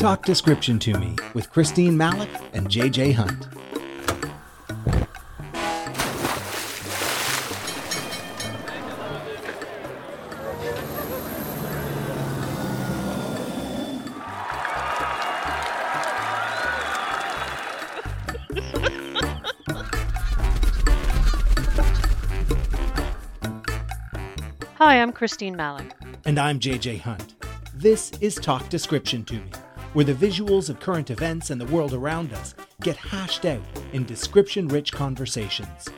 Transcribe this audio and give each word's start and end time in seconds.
Talk 0.00 0.24
Description 0.24 0.78
to 0.78 0.98
Me 0.98 1.14
with 1.34 1.50
Christine 1.50 1.94
Malec 1.94 2.30
and 2.54 2.68
JJ 2.68 3.12
Hunt. 3.12 3.46
Hi, 24.76 25.02
I'm 25.02 25.12
Christine 25.12 25.54
Malec. 25.54 25.92
And 26.24 26.38
I'm 26.38 26.58
JJ 26.58 27.02
Hunt. 27.02 27.34
This 27.74 28.12
is 28.20 28.34
Talk 28.36 28.68
Description 28.70 29.24
to 29.24 29.34
Me, 29.34 29.50
where 29.92 30.04
the 30.04 30.14
visuals 30.14 30.70
of 30.70 30.78
current 30.78 31.10
events 31.10 31.50
and 31.50 31.60
the 31.60 31.66
world 31.66 31.92
around 31.92 32.32
us 32.32 32.54
get 32.80 32.96
hashed 32.96 33.44
out 33.44 33.62
in 33.92 34.04
description 34.04 34.68
rich 34.68 34.92
conversations. 34.92 35.88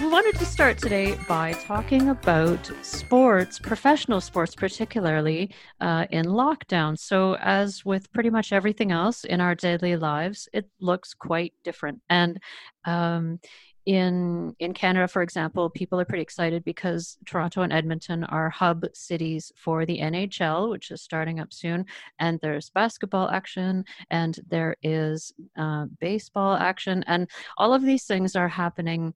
We 0.00 0.12
wanted 0.12 0.36
to 0.38 0.46
start 0.46 0.78
today 0.78 1.18
by 1.28 1.52
talking 1.52 2.08
about 2.08 2.70
sports, 2.80 3.58
professional 3.58 4.22
sports, 4.22 4.54
particularly 4.54 5.54
uh, 5.80 6.06
in 6.10 6.24
lockdown. 6.24 6.98
So, 6.98 7.36
as 7.36 7.84
with 7.84 8.10
pretty 8.12 8.30
much 8.30 8.52
everything 8.52 8.92
else 8.92 9.24
in 9.24 9.42
our 9.42 9.54
daily 9.54 9.96
lives, 9.96 10.48
it 10.54 10.70
looks 10.80 11.12
quite 11.12 11.52
different. 11.64 12.00
And 12.08 12.40
um, 12.86 13.40
in 13.86 14.54
in 14.58 14.74
Canada, 14.74 15.06
for 15.06 15.22
example, 15.22 15.70
people 15.70 16.00
are 16.00 16.04
pretty 16.04 16.22
excited 16.22 16.64
because 16.64 17.16
Toronto 17.24 17.62
and 17.62 17.72
Edmonton 17.72 18.24
are 18.24 18.50
hub 18.50 18.84
cities 18.92 19.52
for 19.56 19.86
the 19.86 20.00
NHL, 20.00 20.70
which 20.70 20.90
is 20.90 21.00
starting 21.00 21.38
up 21.38 21.52
soon. 21.52 21.86
And 22.18 22.38
there's 22.42 22.70
basketball 22.70 23.30
action, 23.30 23.84
and 24.10 24.38
there 24.48 24.76
is 24.82 25.32
uh, 25.56 25.86
baseball 26.00 26.56
action, 26.56 27.04
and 27.06 27.30
all 27.56 27.72
of 27.72 27.82
these 27.82 28.04
things 28.04 28.34
are 28.34 28.48
happening 28.48 29.14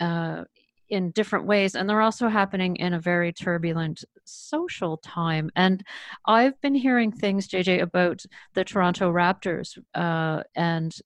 uh, 0.00 0.44
in 0.90 1.12
different 1.12 1.46
ways 1.46 1.76
and 1.76 1.88
they're 1.88 2.00
also 2.00 2.28
happening 2.28 2.74
in 2.76 2.94
a 2.94 3.00
very 3.00 3.32
turbulent 3.32 4.04
social 4.24 4.96
time 4.96 5.48
and 5.54 5.84
i've 6.26 6.60
been 6.60 6.74
hearing 6.74 7.12
things 7.12 7.46
jj 7.46 7.80
about 7.80 8.24
the 8.54 8.64
toronto 8.64 9.12
raptors 9.12 9.78
uh, 9.94 10.42
and 10.56 11.00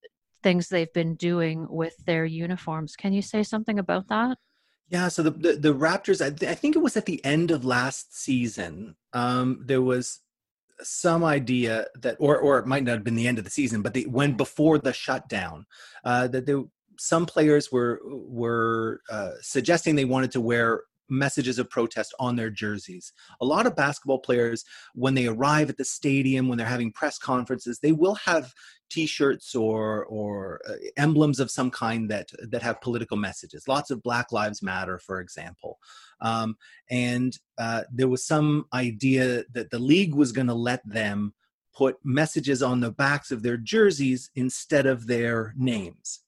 things 0.45 0.69
they've 0.69 0.93
been 0.93 1.17
doing 1.17 1.67
with 1.69 1.97
their 2.07 2.25
uniforms. 2.25 2.95
Can 2.95 3.13
you 3.13 3.23
say 3.23 3.43
something 3.43 3.81
about 3.81 4.07
that? 4.09 4.39
Yeah 4.91 5.09
so 5.09 5.23
the 5.23 5.31
the, 5.31 5.53
the 5.55 5.75
raptors 5.75 6.25
I, 6.25 6.31
th- 6.31 6.51
I, 6.51 6.55
think 6.55 6.77
it 6.77 6.83
was 6.83 6.97
at 6.97 7.07
the 7.07 7.25
end 7.25 7.51
of 7.51 7.65
last 7.65 8.17
season 8.17 8.97
um, 9.15 9.63
there 9.65 9.81
was 9.81 10.21
some 10.83 11.25
idea 11.25 11.87
that 12.03 12.17
or 12.21 12.39
or 12.39 12.59
it 12.59 12.67
might 12.67 12.85
not 12.85 12.93
have 12.93 13.05
been 13.05 13.15
the 13.15 13.27
end 13.27 13.39
of 13.39 13.45
the 13.45 13.51
season 13.51 13.81
but 13.81 13.95
they 13.95 14.03
when 14.03 14.37
before 14.37 14.79
the 14.79 14.93
shutdown 14.93 15.65
uh, 16.05 16.29
that 16.29 16.45
there 16.45 16.63
some 16.99 17.27
players 17.27 17.73
were 17.73 18.01
were 18.05 19.01
uh, 19.11 19.33
suggesting 19.41 19.97
they 19.97 20.05
wanted 20.05 20.33
to 20.33 20.41
wear 20.41 20.83
messages 21.09 21.59
of 21.59 21.71
protest 21.71 22.15
on 22.19 22.37
their 22.37 22.51
jerseys. 22.51 23.13
A 23.41 23.45
lot 23.45 23.67
of 23.67 23.77
basketball 23.77 24.19
players, 24.19 24.65
when 24.95 25.15
they 25.15 25.27
arrive 25.27 25.71
at 25.71 25.77
the 25.77 25.85
stadium, 25.85 26.49
when 26.49 26.59
they're 26.59 26.67
having 26.67 26.93
press 26.93 27.19
conferences, 27.19 27.79
they 27.79 27.93
will 27.93 28.15
have 28.17 28.53
T-shirts 28.91 29.55
or 29.55 30.05
or 30.07 30.61
uh, 30.69 30.75
emblems 30.97 31.41
of 31.41 31.51
some 31.51 31.71
kind 31.71 32.11
that 32.11 32.31
that 32.51 32.63
have 32.63 32.81
political 32.81 33.17
messages. 33.17 33.67
Lots 33.67 33.91
of 33.91 34.03
Black 34.03 34.31
Lives 34.31 34.63
Matter, 34.63 34.99
for 34.99 35.21
example. 35.21 35.79
Um, 36.21 36.57
and 36.91 37.37
uh, 37.59 37.83
there 37.93 38.09
was 38.09 38.25
some 38.25 38.67
idea 38.73 39.45
that 39.53 39.71
the 39.71 39.79
league 39.79 40.15
was 40.15 40.33
going 40.33 40.47
to 40.47 40.55
let 40.55 40.87
them 40.89 41.35
put 41.75 41.97
messages 42.05 42.63
on 42.63 42.81
the 42.81 42.93
backs 42.93 43.33
of 43.33 43.43
their 43.43 43.57
jerseys 43.57 44.31
instead 44.37 44.87
of 44.87 45.09
their 45.09 45.55
names 45.57 46.21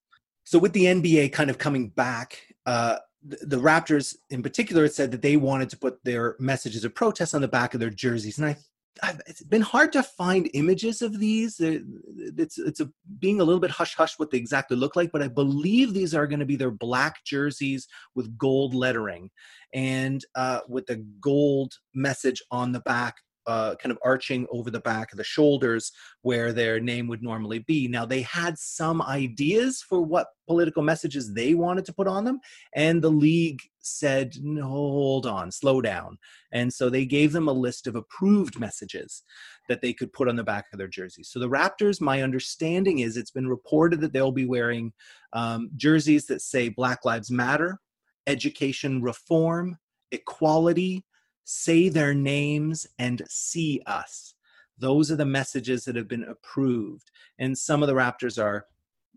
so 0.47 0.61
with 0.61 0.72
the 0.75 0.84
NBA 0.84 1.33
kind 1.33 1.51
of 1.51 1.59
coming 1.59 1.89
back, 1.89 2.39
uh, 2.67 2.99
the, 3.22 3.56
Raptors 3.56 4.16
in 4.31 4.43
particular 4.43 4.88
said 4.88 5.10
that 5.12 5.22
they 5.22 5.37
wanted 5.37 5.71
to 5.71 5.78
put 5.78 6.03
their 6.04 6.37
messages 6.38 6.84
of 6.84 6.94
protest 6.94 7.34
on 7.34 7.41
the 7.41 7.49
back 7.49 7.75
of 7.75 7.81
their 7.81 7.91
jerseys, 7.91 8.38
and 8.38 8.47
I. 8.47 8.56
I've, 9.03 9.21
it's 9.27 9.43
been 9.43 9.60
hard 9.60 9.93
to 9.93 10.03
find 10.03 10.49
images 10.54 11.03
of 11.03 11.19
these. 11.21 11.60
It's 11.60 12.59
it's 12.59 12.81
a, 12.81 12.91
being 13.19 13.43
a 13.43 13.44
little 13.44 13.60
bit 13.60 13.71
hush 13.71 13.94
hush 13.94 14.19
what 14.19 14.31
they 14.31 14.38
exactly 14.38 14.75
look 14.75 14.97
like, 14.97 15.12
but 15.12 15.21
I 15.22 15.28
believe 15.28 15.93
these 15.93 16.15
are 16.15 16.27
going 16.27 16.41
to 16.41 16.47
be 16.47 16.56
their 16.56 16.71
black 16.71 17.22
jerseys 17.22 17.88
with 18.15 18.38
gold 18.38 18.75
lettering, 18.75 19.28
and 19.75 20.25
uh, 20.34 20.60
with 20.66 20.87
the 20.87 20.97
gold 21.21 21.75
message 21.93 22.43
on 22.50 22.72
the 22.72 22.81
back 22.81 23.16
uh, 23.47 23.75
kind 23.77 23.93
of 23.93 23.99
arching 24.05 24.47
over 24.51 24.71
the 24.71 24.81
back 24.81 25.12
of 25.12 25.19
the 25.19 25.25
shoulders 25.25 25.93
where 26.23 26.53
their 26.53 26.81
name 26.81 27.07
would 27.07 27.23
normally 27.23 27.61
be. 27.61 27.89
Now, 27.89 28.05
they 28.05 28.23
had 28.23 28.59
some 28.59 29.01
ideas 29.03 29.83
for 29.83 30.01
what 30.01 30.29
political 30.47 30.83
messages 30.83 31.33
they 31.33 31.55
wanted 31.55 31.84
to 31.87 31.93
put 31.93 32.09
on 32.09 32.25
them, 32.25 32.41
and 32.75 33.03
the 33.03 33.11
league 33.11 33.61
said, 33.79 34.34
no, 34.43 34.65
hold 34.65 35.27
on, 35.27 35.51
slow 35.51 35.81
down. 35.81 36.19
And 36.53 36.73
so 36.73 36.91
they 36.91 37.07
gave 37.07 37.33
them 37.33 37.49
a 37.49 37.53
list 37.53 37.87
of 37.87 37.95
approved 37.95 38.59
messages 38.59 39.23
that 39.69 39.81
they 39.81 39.93
could 39.93 40.13
put 40.13 40.28
on 40.28 40.37
the 40.37 40.45
back 40.45 40.67
of 40.73 40.78
their 40.78 40.89
jerseys. 40.89 41.28
So 41.28 41.39
the 41.39 41.49
Raptors, 41.49 42.01
my 42.01 42.23
understanding 42.23 43.01
is 43.01 43.17
it's 43.17 43.31
been 43.31 43.49
reported 43.49 44.01
that 44.01 44.13
they'll 44.13 44.33
be 44.33 44.47
wearing 44.47 44.93
um, 45.33 45.71
jerseys 45.77 46.27
that 46.27 46.43
say 46.43 46.69
Black 46.69 47.05
Lives 47.05 47.31
Matter, 47.31 47.78
education 48.27 49.03
reform, 49.03 49.78
equality, 50.13 51.05
say 51.47 51.89
their 51.89 52.12
names 52.12 52.89
and 52.99 53.23
see 53.29 53.81
us. 53.87 54.34
Those 54.79 55.11
are 55.11 55.17
the 55.17 55.25
messages 55.25 55.84
that 55.84 55.97
have 55.97 56.09
been 56.09 56.25
approved. 56.25 57.11
And 57.39 57.57
some 57.57 57.83
of 57.83 57.87
the 57.87 57.95
Raptors 57.95 58.43
are 58.43 58.67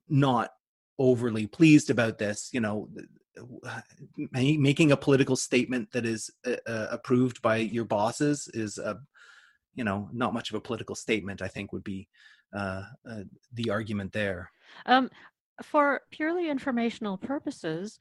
not 0.07 0.51
overly 0.99 1.47
pleased 1.47 1.89
about 1.89 2.19
this. 2.19 2.49
You 2.53 2.61
know, 2.61 2.87
making 4.31 4.91
a 4.91 4.97
political 4.97 5.35
statement 5.35 5.91
that 5.91 6.05
is 6.05 6.29
uh, 6.45 6.55
uh, 6.67 6.87
approved 6.91 7.41
by 7.41 7.57
your 7.57 7.85
bosses 7.85 8.47
is 8.53 8.77
a, 8.77 8.99
you 9.73 9.83
know, 9.83 10.07
not 10.13 10.33
much 10.33 10.51
of 10.51 10.55
a 10.55 10.61
political 10.61 10.95
statement. 10.95 11.41
I 11.41 11.47
think 11.47 11.73
would 11.73 11.83
be 11.83 12.07
uh, 12.55 12.83
uh 13.09 13.23
the 13.53 13.71
argument 13.71 14.13
there. 14.13 14.51
Um, 14.85 15.09
for 15.63 16.01
purely 16.11 16.49
informational 16.49 17.17
purposes, 17.17 17.99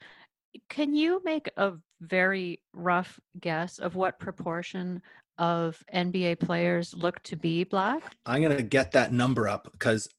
can 0.69 0.93
you 0.93 1.21
make 1.23 1.49
a 1.57 1.73
very 2.01 2.61
rough 2.73 3.19
guess 3.39 3.79
of 3.79 3.95
what 3.95 4.19
proportion 4.19 5.01
of 5.37 5.83
NBA 5.93 6.39
players 6.39 6.93
look 6.93 7.21
to 7.23 7.35
be 7.35 7.63
black? 7.63 8.15
I'm 8.25 8.41
going 8.41 8.55
to 8.55 8.63
get 8.63 8.91
that 8.91 9.13
number 9.13 9.47
up 9.47 9.69
because, 9.71 10.09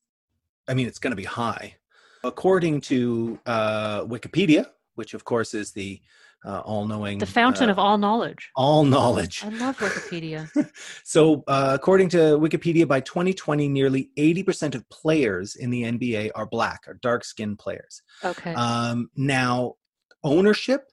I 0.68 0.74
mean, 0.74 0.86
it's 0.86 0.98
going 0.98 1.12
to 1.12 1.16
be 1.16 1.24
high. 1.24 1.76
According 2.24 2.82
to 2.82 3.38
uh, 3.46 4.04
Wikipedia, 4.04 4.66
which 4.94 5.14
of 5.14 5.24
course 5.24 5.54
is 5.54 5.72
the 5.72 6.00
uh, 6.44 6.60
all-knowing 6.60 7.18
the 7.18 7.26
fountain 7.26 7.68
uh, 7.68 7.72
of 7.72 7.78
all 7.78 7.98
knowledge. 7.98 8.50
all 8.56 8.82
knowledge 8.82 9.44
i 9.44 9.48
love 9.50 9.76
wikipedia. 9.78 10.48
So 11.04 11.44
uh, 11.46 11.72
according 11.74 12.08
to 12.10 12.18
wikipedia 12.38 12.88
by 12.88 13.00
2020 13.00 13.68
nearly 13.68 14.10
80% 14.18 14.74
of 14.74 14.88
players 14.88 15.56
in 15.56 15.68
the 15.68 15.82
nba 15.82 16.30
are 16.34 16.46
black 16.46 16.84
or 16.86 16.94
dark 16.94 17.24
skinned 17.24 17.58
players. 17.58 18.02
Okay. 18.24 18.54
Um, 18.54 19.10
now 19.16 19.74
ownership 20.22 20.90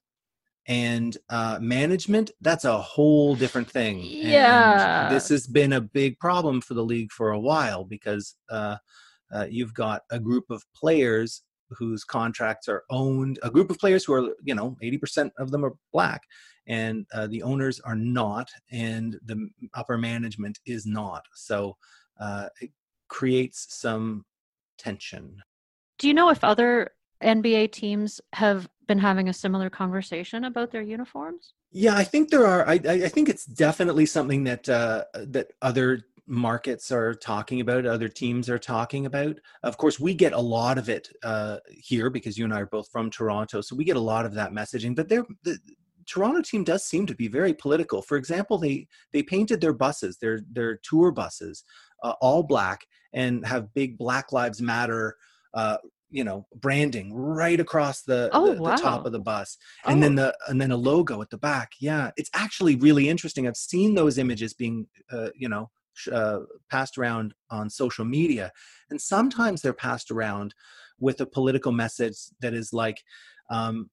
and 0.68 1.18
uh, 1.30 1.58
management 1.62 2.32
that's 2.42 2.66
a 2.66 2.78
whole 2.78 3.36
different 3.36 3.70
thing. 3.70 4.02
Yeah 4.04 5.06
and 5.06 5.16
this 5.16 5.30
has 5.30 5.48
been 5.48 5.74
a 5.74 5.82
big 5.82 6.20
problem 6.20 6.62
for 6.62 6.74
the 6.74 6.84
league 6.84 7.12
for 7.12 7.32
a 7.32 7.40
while 7.40 7.84
because 7.84 8.36
uh, 8.50 8.78
uh, 9.34 9.46
you've 9.50 9.74
got 9.74 10.02
a 10.12 10.20
group 10.20 10.46
of 10.50 10.64
players 10.76 11.44
whose 11.70 12.04
contracts 12.04 12.68
are 12.68 12.84
owned 12.90 13.40
a 13.44 13.50
group 13.50 13.70
of 13.70 13.78
players 13.78 14.06
who 14.06 14.14
are 14.14 14.34
you 14.44 14.56
know 14.56 14.78
80% 14.84 15.32
of 15.38 15.52
them 15.52 15.66
are 15.66 15.74
black 15.92 16.24
and 16.68 17.06
uh, 17.14 17.28
the 17.28 17.42
owners 17.44 17.80
are 17.80 17.96
not 17.96 18.50
and 18.72 19.18
the 19.26 19.50
upper 19.74 19.98
management 19.98 20.60
is 20.66 20.86
not. 20.86 21.24
So 21.34 21.78
uh, 22.20 22.48
it 22.62 22.72
creates 23.08 23.68
some 23.70 24.26
tension. 24.78 25.42
Do 25.98 26.08
you 26.08 26.14
know 26.14 26.30
if 26.30 26.44
other 26.44 26.92
NBA 27.24 27.72
teams 27.72 28.22
have 28.34 28.68
been 28.88 29.00
having 29.00 29.30
a 29.30 29.34
similar 29.34 29.70
conversation 29.70 30.46
about 30.46 30.72
their 30.72 30.82
uniforms? 30.82 31.54
Yeah, 31.72 31.96
I 31.96 32.04
think 32.04 32.30
there 32.30 32.46
are. 32.46 32.68
I, 32.68 32.74
I 32.74 33.08
think 33.10 33.30
it's 33.30 33.46
definitely 33.46 34.06
something 34.06 34.44
that 34.46 34.68
uh, 34.70 35.04
that 35.14 35.52
other 35.62 36.02
markets 36.28 36.92
are 36.92 37.14
talking 37.14 37.62
about, 37.62 37.86
other 37.86 38.10
teams 38.10 38.50
are 38.50 38.60
talking 38.60 39.06
about. 39.06 39.38
Of 39.64 39.78
course, 39.78 40.00
we 40.00 40.14
get 40.14 40.34
a 40.34 40.40
lot 40.40 40.78
of 40.78 40.90
it 40.90 41.10
uh, 41.24 41.58
here 41.70 42.10
because 42.10 42.38
you 42.38 42.46
and 42.46 42.54
I 42.54 42.62
are 42.62 42.66
both 42.66 42.90
from 42.90 43.10
Toronto, 43.10 43.62
so 43.62 43.76
we 43.76 43.86
get 43.86 43.98
a 43.98 44.02
lot 44.02 44.26
of 44.26 44.34
that 44.34 44.52
messaging. 44.52 44.96
But 44.96 45.10
the 45.10 45.26
Toronto 46.06 46.42
team 46.42 46.64
does 46.64 46.86
seem 46.86 47.06
to 47.06 47.16
be 47.16 47.28
very 47.28 47.54
political. 47.54 48.02
For 48.02 48.18
example, 48.18 48.58
they 48.58 48.88
they 49.12 49.24
painted 49.24 49.62
their 49.62 49.74
buses, 49.74 50.18
their 50.18 50.42
their 50.52 50.78
tour 50.78 51.12
buses, 51.12 51.64
uh, 52.04 52.14
all 52.22 52.44
black, 52.44 52.86
and 53.14 53.46
have 53.46 53.74
big 53.74 53.98
Black 53.98 54.32
Lives 54.32 54.62
Matter 54.62 55.18
uh, 55.54 55.78
you 56.10 56.24
know 56.24 56.46
branding 56.56 57.14
right 57.14 57.60
across 57.60 58.02
the, 58.04 58.30
Oh, 58.34 58.48
the, 58.48 58.56
the 58.56 58.76
top 58.82 59.06
of 59.06 59.12
the 59.12 59.20
bus 59.20 59.58
and 59.86 60.02
then 60.02 60.18
Oh. 60.18 60.24
the 60.24 60.38
and 60.48 60.62
then 60.62 60.72
a 60.72 60.78
logo 60.78 61.22
at 61.22 61.30
the 61.30 61.38
back 61.38 61.72
yeah 61.80 62.12
it's 62.18 62.30
actually 62.34 62.76
really 62.78 63.10
interesting 63.10 63.48
i've 63.48 63.58
seen 63.58 63.94
those 63.96 64.18
images 64.18 64.54
being 64.54 64.88
uh, 65.12 65.30
you 65.36 65.50
know 65.50 65.70
uh, 66.12 66.40
passed 66.70 66.98
around 66.98 67.34
on 67.50 67.70
social 67.70 68.06
media 68.06 68.52
and 68.90 69.02
sometimes 69.02 69.62
they're 69.62 69.74
passed 69.74 70.12
around 70.12 70.54
with 71.00 71.20
a 71.22 71.26
political 71.26 71.72
message 71.72 72.16
that 72.40 72.54
is 72.54 72.72
like 72.72 73.02
um, 73.50 73.90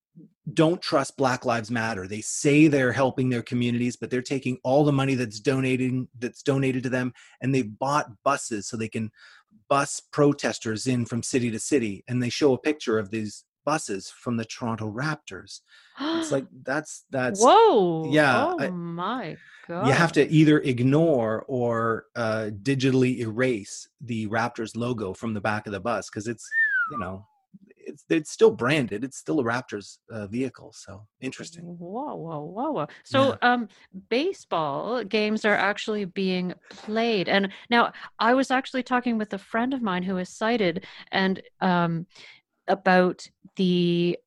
don't 0.52 0.82
trust 0.82 1.16
black 1.16 1.44
lives 1.44 1.70
matter 1.70 2.06
they 2.06 2.20
say 2.20 2.66
they're 2.68 2.92
helping 2.92 3.30
their 3.30 3.42
communities 3.42 3.96
but 3.96 4.10
they're 4.10 4.22
taking 4.22 4.58
all 4.64 4.84
the 4.84 4.92
money 4.92 5.14
that's 5.14 5.40
donating 5.40 6.06
that's 6.18 6.42
donated 6.42 6.82
to 6.82 6.88
them 6.90 7.12
and 7.40 7.54
they've 7.54 7.78
bought 7.78 8.06
buses 8.22 8.68
so 8.68 8.76
they 8.76 8.88
can 8.88 9.10
bus 9.68 10.00
protesters 10.12 10.86
in 10.86 11.04
from 11.04 11.22
city 11.22 11.50
to 11.50 11.58
city 11.58 12.04
and 12.08 12.22
they 12.22 12.28
show 12.28 12.52
a 12.52 12.58
picture 12.58 12.98
of 12.98 13.10
these 13.10 13.44
buses 13.64 14.10
from 14.10 14.36
the 14.36 14.44
toronto 14.44 14.90
raptors. 14.90 15.60
It's 15.98 16.30
like 16.30 16.46
that's 16.62 17.04
that's 17.10 17.40
whoa 17.40 18.04
yeah, 18.12 18.46
oh 18.48 18.56
I- 18.58 18.70
my 18.70 19.36
god 19.66 19.86
you 19.86 19.92
have 19.92 20.12
to 20.12 20.28
either 20.30 20.58
ignore 20.60 21.44
or 21.48 22.06
uh, 22.16 22.50
digitally 22.62 23.18
erase 23.18 23.88
the 24.00 24.26
raptors 24.28 24.76
logo 24.76 25.14
from 25.14 25.34
the 25.34 25.40
back 25.40 25.66
of 25.66 25.72
the 25.72 25.80
bus 25.80 26.10
because 26.10 26.28
it's 26.28 26.48
you 26.90 26.98
know 26.98 27.26
it's 27.94 28.04
it's 28.10 28.30
still 28.30 28.50
branded 28.50 29.04
it's 29.04 29.16
still 29.16 29.40
a 29.40 29.44
raptors 29.44 29.98
uh, 30.10 30.26
vehicle 30.26 30.72
so 30.76 31.06
interesting 31.20 31.64
Whoa, 31.64 32.14
whoa, 32.16 32.40
whoa, 32.40 32.70
whoa. 32.72 32.86
So, 33.04 33.38
um, 33.42 33.68
baseball 34.10 35.04
games 35.04 35.44
are 35.44 35.54
actually 35.54 36.04
being 36.04 36.52
played. 36.70 37.28
And 37.28 37.52
now 37.70 37.92
I 38.18 38.34
was 38.34 38.50
actually 38.50 38.82
talking 38.82 39.18
with 39.18 39.32
a 39.32 39.38
friend 39.38 39.72
of 39.72 39.80
mine 39.82 40.02
who 40.02 40.16
is 40.18 40.28
sighted 40.28 40.84
and 41.12 41.40
um, 41.60 42.06
about 42.66 43.26
the 43.56 44.18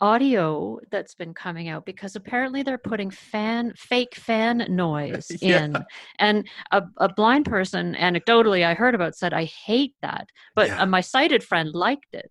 audio 0.00 0.78
that's 0.90 1.14
been 1.14 1.32
coming 1.32 1.68
out 1.68 1.86
because 1.86 2.16
apparently 2.16 2.62
they're 2.62 2.76
putting 2.76 3.10
fan 3.10 3.72
fake 3.76 4.14
fan 4.14 4.58
noise 4.68 5.30
Yeah. 5.40 5.64
in 5.64 5.84
and 6.18 6.46
a, 6.70 6.82
a 6.98 7.08
blind 7.08 7.46
person 7.46 7.94
anecdotally 7.94 8.62
i 8.62 8.74
heard 8.74 8.94
about 8.94 9.16
said 9.16 9.32
i 9.32 9.44
hate 9.44 9.94
that 10.02 10.28
but 10.54 10.68
Yeah. 10.68 10.82
uh, 10.82 10.86
my 10.86 11.00
sighted 11.00 11.42
friend 11.42 11.70
liked 11.72 12.14
it 12.14 12.30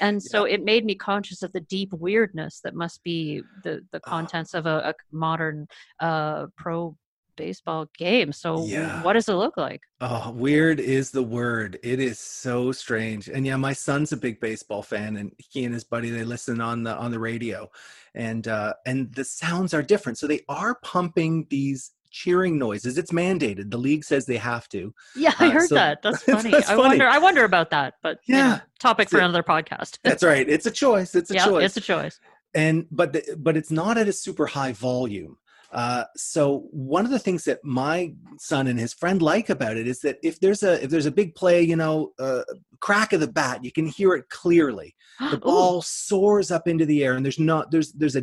and 0.00 0.22
so 0.22 0.44
it 0.44 0.62
made 0.64 0.84
me 0.84 0.94
conscious 0.94 1.42
of 1.42 1.52
the 1.52 1.60
deep 1.60 1.92
weirdness 1.92 2.60
that 2.64 2.74
must 2.74 3.02
be 3.02 3.42
the 3.64 3.80
the 3.92 4.00
Oh. 4.06 4.10
contents 4.10 4.54
of 4.54 4.66
a, 4.66 4.90
a 4.90 4.94
modern 5.12 5.66
uh 6.00 6.46
pro 6.56 6.96
baseball 7.36 7.86
game 7.98 8.32
so 8.32 8.64
Yeah. 8.64 9.02
what 9.02 9.12
does 9.12 9.28
it 9.28 9.34
look 9.34 9.56
like 9.56 9.82
Oh, 9.98 10.30
weird 10.32 10.78
is 10.78 11.10
the 11.10 11.22
word. 11.22 11.78
It 11.82 12.00
is 12.00 12.18
so 12.18 12.70
strange. 12.70 13.28
And 13.28 13.46
yeah, 13.46 13.56
my 13.56 13.72
son's 13.72 14.12
a 14.12 14.16
big 14.18 14.40
baseball 14.40 14.82
fan 14.82 15.16
and 15.16 15.32
he 15.38 15.64
and 15.64 15.72
his 15.72 15.84
buddy 15.84 16.10
they 16.10 16.22
listen 16.22 16.60
on 16.60 16.82
the 16.82 16.94
on 16.94 17.10
the 17.10 17.18
radio. 17.18 17.70
And 18.14 18.46
uh 18.46 18.74
and 18.84 19.10
the 19.14 19.24
sounds 19.24 19.72
are 19.72 19.82
different. 19.82 20.18
So 20.18 20.26
they 20.26 20.42
are 20.50 20.74
pumping 20.82 21.46
these 21.48 21.92
cheering 22.22 22.54
noises. 22.58 22.96
It's 23.00 23.12
mandated. 23.12 23.70
The 23.70 23.76
league 23.88 24.04
says 24.10 24.24
they 24.26 24.38
have 24.52 24.66
to. 24.70 24.82
yeah 25.14 25.34
i 25.38 25.48
Uh, 25.48 25.50
heard 25.56 25.68
so- 25.68 25.74
that 25.82 25.94
that's 26.04 26.22
funny 26.22 26.50
That's 26.50 26.68
i 26.70 26.74
funny. 26.76 26.88
wonder 26.88 27.06
i 27.16 27.18
wonder 27.18 27.44
about 27.52 27.68
that 27.76 27.94
but 28.02 28.14
you 28.26 28.34
know, 28.36 28.40
Yeah. 28.40 28.60
topic 28.88 29.08
for 29.10 29.16
It's 29.18 29.22
a- 29.22 29.24
another 29.28 29.42
podcast 29.54 29.98
That's 30.08 30.22
right. 30.32 30.46
It's 30.54 30.66
a 30.66 30.70
choice. 30.84 31.10
It's 31.14 31.30
a 31.30 31.34
yeah 31.34 31.44
choice. 31.50 31.64
it's 31.66 31.76
a 31.76 31.86
choice 31.94 32.16
and 32.62 32.76
but 32.90 33.08
the, 33.12 33.20
but 33.46 33.54
it's 33.58 33.70
not 33.82 33.94
at 33.98 34.08
a 34.08 34.12
super 34.26 34.46
high 34.56 34.72
volume 34.72 35.36
uh, 35.72 36.04
so 36.16 36.42
one 36.70 37.04
of 37.04 37.10
the 37.10 37.18
things 37.26 37.42
that 37.44 37.58
my 37.64 37.98
son 38.38 38.64
and 38.70 38.78
his 38.78 38.94
friend 38.94 39.20
like 39.20 39.48
about 39.50 39.76
it 39.76 39.86
is 39.92 39.98
that 40.00 40.16
if 40.22 40.38
there's 40.40 40.62
a 40.62 40.72
if 40.84 40.88
there's 40.92 41.06
a 41.12 41.16
big 41.20 41.34
play 41.34 41.60
you 41.70 41.76
know 41.82 42.12
uh, 42.26 42.42
crack 42.80 43.12
of 43.12 43.20
the 43.20 43.32
bat 43.40 43.62
you 43.66 43.72
can 43.78 43.86
hear 43.98 44.10
it 44.18 44.24
clearly 44.30 44.94
the 45.32 45.36
ball 45.50 45.82
soars 45.82 46.50
up 46.56 46.66
into 46.72 46.86
the 46.86 47.04
air 47.04 47.14
and 47.16 47.24
there's 47.26 47.40
not 47.52 47.70
there's 47.72 47.90
there's 48.00 48.16
a 48.16 48.22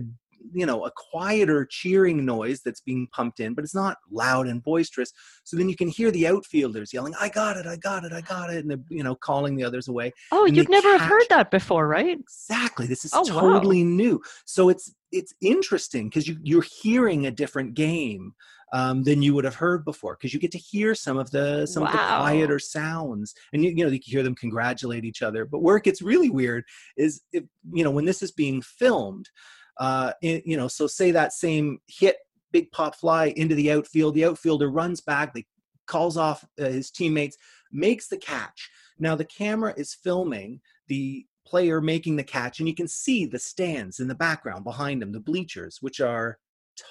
you 0.54 0.66
know 0.66 0.86
a 0.86 0.92
quieter 0.92 1.66
cheering 1.69 2.25
noise 2.25 2.62
that's 2.62 2.81
being 2.81 3.07
pumped 3.12 3.40
in 3.40 3.54
but 3.54 3.63
it's 3.63 3.75
not 3.75 3.98
loud 4.12 4.48
and 4.48 4.63
boisterous. 4.63 5.13
So 5.44 5.57
then 5.57 5.69
you 5.69 5.75
can 5.75 5.88
hear 5.88 6.12
the 6.12 6.28
outfielders 6.28 6.94
yelling 6.94 7.13
i 7.19 7.30
got 7.30 7.57
it 7.57 7.66
i 7.66 7.75
got 7.75 8.04
it 8.04 8.13
i 8.13 8.22
got 8.22 8.50
it 8.50 8.57
and 8.57 8.72
they're 8.72 8.80
you 8.90 9.04
know 9.04 9.16
calling 9.16 9.56
the 9.56 9.63
others 9.63 9.88
away. 9.88 10.12
Oh, 10.31 10.45
you'd 10.45 10.69
never 10.69 10.92
have 10.98 11.01
heard 11.10 11.25
that 11.30 11.51
before, 11.51 11.88
right? 11.88 12.19
exactly. 12.19 12.88
This 12.88 13.06
is 13.06 13.12
Oh, 13.13 13.22
wow. 13.22 13.42
totally 13.42 13.84
new. 13.84 14.22
So 14.45 14.69
it's 14.69 14.94
it's 15.12 15.34
interesting 15.42 16.10
because 16.10 16.28
you 16.28 16.38
you're 16.42 16.66
hearing 16.81 17.25
a 17.25 17.31
different 17.31 17.74
game 17.75 18.34
um, 18.74 19.04
than 19.04 19.22
you 19.22 19.36
would 19.36 19.45
have 19.45 19.56
heard 19.56 19.86
before 19.86 20.16
because 20.16 20.34
you 20.34 20.40
get 20.40 20.51
to 20.51 20.57
hear 20.57 20.95
some 20.95 21.18
of 21.18 21.30
the 21.31 21.66
some 21.68 21.84
of 21.84 21.92
the 21.92 21.98
quieter 21.98 22.57
sounds. 22.60 23.34
And 23.54 23.63
you, 23.63 23.69
you 23.69 23.84
know 23.86 23.92
you 23.92 24.00
can 24.00 24.12
hear 24.12 24.24
them 24.24 24.36
congratulate 24.36 25.06
each 25.06 25.22
other. 25.22 25.45
But 25.45 25.60
where 25.62 25.78
it 25.78 25.84
gets 25.84 26.01
really 26.01 26.30
weird 26.30 26.63
is 26.98 27.22
if 27.31 27.44
you 27.72 27.84
know 27.84 27.92
when 27.92 28.06
this 28.06 28.24
is 28.24 28.31
being 28.31 28.62
filmed 28.62 29.30
uh 29.79 30.11
it, 30.21 30.45
you 30.45 30.57
know 30.57 30.67
so 30.67 30.87
say 30.87 31.11
that 31.11 31.33
same 31.33 31.79
hit 31.87 32.17
big 32.51 32.71
pop 32.71 32.95
fly 32.95 33.33
into 33.35 33.55
the 33.55 33.71
outfield 33.71 34.13
the 34.13 34.25
outfielder 34.25 34.69
runs 34.69 35.01
back 35.01 35.33
they 35.33 35.45
calls 35.85 36.17
off 36.17 36.45
uh, 36.59 36.65
his 36.65 36.91
teammates 36.91 37.37
makes 37.71 38.07
the 38.07 38.17
catch. 38.17 38.69
Now 38.99 39.15
the 39.15 39.25
camera 39.25 39.73
is 39.75 39.93
filming 39.93 40.61
the 40.87 41.25
player 41.45 41.81
making 41.81 42.15
the 42.15 42.23
catch 42.23 42.59
and 42.59 42.67
you 42.67 42.75
can 42.75 42.87
see 42.87 43.25
the 43.25 43.39
stands 43.39 43.99
in 43.99 44.07
the 44.07 44.15
background 44.15 44.63
behind 44.63 45.03
him 45.03 45.11
the 45.11 45.19
bleachers 45.19 45.77
which 45.81 45.99
are 45.99 46.37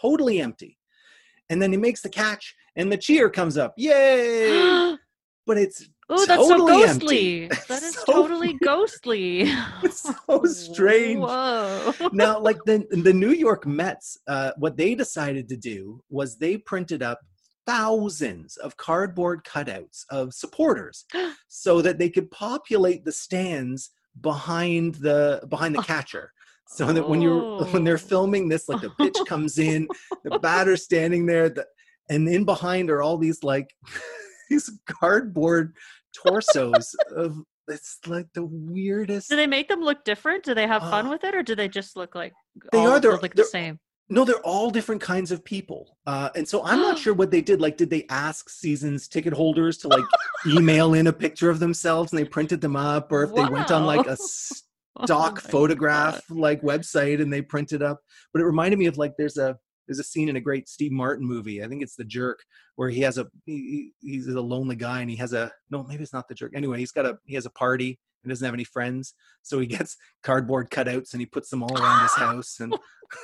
totally 0.00 0.40
empty. 0.40 0.78
And 1.48 1.60
then 1.60 1.72
he 1.72 1.78
makes 1.78 2.02
the 2.02 2.08
catch 2.08 2.54
and 2.76 2.90
the 2.90 2.96
cheer 2.96 3.30
comes 3.30 3.56
up. 3.56 3.74
Yay! 3.76 4.96
But 5.44 5.58
it's 5.58 5.88
that's 6.08 6.26
Totally 6.26 6.82
so 6.82 6.88
empty. 6.88 7.48
ghostly. 7.48 7.58
That 7.68 7.82
is 7.82 7.94
So 7.94 8.04
totally 8.12 8.52
ghostly. 8.62 9.40
it's 9.82 10.02
so 10.26 10.44
strange 10.64 11.20
Whoa. 11.20 11.92
now 12.12 12.38
like 12.38 12.58
the 12.66 12.86
the 12.90 13.12
new 13.12 13.30
york 13.32 13.66
mets 13.66 14.18
uh, 14.28 14.52
what 14.58 14.76
they 14.76 14.94
decided 14.94 15.48
to 15.48 15.56
do 15.56 16.02
was 16.10 16.36
they 16.38 16.56
printed 16.58 17.02
up 17.02 17.20
thousands 17.66 18.56
of 18.58 18.76
cardboard 18.76 19.44
cutouts 19.44 20.04
of 20.10 20.34
supporters 20.34 21.04
so 21.48 21.80
that 21.80 21.98
they 21.98 22.10
could 22.10 22.30
populate 22.30 23.04
the 23.04 23.12
stands 23.12 23.90
behind 24.20 24.96
the 24.96 25.40
behind 25.48 25.74
the 25.74 25.80
Oh. 25.80 25.82
catcher 25.82 26.32
so 26.66 26.92
that 26.92 27.08
when 27.08 27.20
you're 27.22 27.64
when 27.72 27.84
they're 27.84 27.94
Oh. 27.94 28.10
filming 28.14 28.48
this 28.48 28.68
like 28.68 28.82
the 28.82 28.90
pitch 28.98 29.16
comes 29.26 29.58
in 29.58 29.86
the 30.24 30.38
batter's 30.38 30.84
standing 30.84 31.24
there 31.26 31.48
the, 31.48 31.64
and 32.10 32.28
in 32.28 32.44
behind 32.44 32.90
are 32.90 33.00
all 33.02 33.16
these 33.16 33.42
like 33.42 33.74
these 34.52 34.70
cardboard 34.86 35.74
torsos 36.14 36.94
of 37.16 37.36
it's 37.68 37.98
like 38.06 38.26
the 38.34 38.44
weirdest 38.44 39.30
Do 39.30 39.36
they 39.36 39.46
make 39.46 39.68
them 39.68 39.80
look 39.80 40.04
different? 40.04 40.44
Do 40.44 40.52
they 40.54 40.66
have 40.66 40.82
fun 40.82 41.06
Uh, 41.06 41.10
with 41.10 41.24
it, 41.24 41.34
or 41.34 41.42
do 41.42 41.54
they 41.54 41.68
just 41.68 41.96
look 41.96 42.14
like 42.14 42.32
they 42.72 42.78
all 42.78 42.88
are, 42.88 43.00
they're- 43.00 43.12
like 43.18 43.34
they're- 43.34 43.44
the 43.44 43.50
same? 43.50 43.78
No, 44.08 44.24
they're 44.26 44.40
all 44.44 44.70
different 44.70 45.00
kinds 45.00 45.30
of 45.32 45.42
people. 45.42 45.96
Uh, 46.06 46.28
and 46.34 46.46
so 46.46 46.62
I'm 46.64 46.80
not 46.80 46.98
sure 47.02 47.14
what 47.14 47.30
they 47.30 47.40
did. 47.40 47.62
Like, 47.62 47.78
did 47.78 47.88
they 47.88 48.04
ask 48.10 48.50
seasons 48.50 49.08
ticket 49.08 49.32
holders 49.32 49.78
to 49.78 49.88
like 49.88 50.04
email 50.46 50.92
in 50.92 51.06
a 51.06 51.12
picture 51.12 51.48
of 51.48 51.60
themselves 51.60 52.12
and 52.12 52.18
they 52.18 52.24
printed 52.24 52.60
them 52.60 52.76
up? 52.76 53.10
Or 53.10 53.22
if 53.22 53.32
they 53.34 53.44
went 53.44 53.70
on 53.70 53.86
like 53.86 54.06
a 54.06 54.16
stock 54.18 55.40
Oh 55.44 55.48
photograph 55.48 56.20
like 56.28 56.60
website 56.62 57.22
and 57.22 57.32
they 57.32 57.40
printed 57.40 57.80
up. 57.82 58.00
But 58.34 58.42
it 58.42 58.44
reminded 58.44 58.78
me 58.78 58.86
of 58.86 58.98
like 58.98 59.14
there's 59.16 59.38
a 59.38 59.56
there's 59.86 59.98
a 59.98 60.04
scene 60.04 60.28
in 60.28 60.36
a 60.36 60.40
great 60.40 60.68
Steve 60.68 60.92
Martin 60.92 61.26
movie. 61.26 61.62
I 61.62 61.68
think 61.68 61.82
it's 61.82 61.96
The 61.96 62.04
Jerk 62.04 62.40
where 62.76 62.88
he 62.90 63.00
has 63.02 63.18
a 63.18 63.26
he, 63.46 63.92
he- 64.00 64.10
he's 64.12 64.26
a 64.28 64.40
lonely 64.40 64.76
guy 64.76 65.00
and 65.00 65.10
he 65.10 65.16
has 65.16 65.32
a 65.32 65.52
no 65.70 65.82
maybe 65.84 66.02
it's 66.02 66.12
not 66.12 66.28
The 66.28 66.34
Jerk. 66.34 66.52
Anyway, 66.54 66.78
he's 66.78 66.92
got 66.92 67.06
a 67.06 67.18
he 67.24 67.34
has 67.34 67.46
a 67.46 67.50
party 67.50 67.98
and 68.24 68.30
doesn't 68.30 68.44
have 68.44 68.54
any 68.54 68.64
friends, 68.64 69.14
so 69.42 69.58
he 69.58 69.66
gets 69.66 69.96
cardboard 70.22 70.70
cutouts 70.70 71.12
and 71.12 71.20
he 71.20 71.26
puts 71.26 71.50
them 71.50 71.62
all 71.62 71.76
around 71.76 72.02
his 72.02 72.14
house 72.14 72.60
and. 72.60 72.74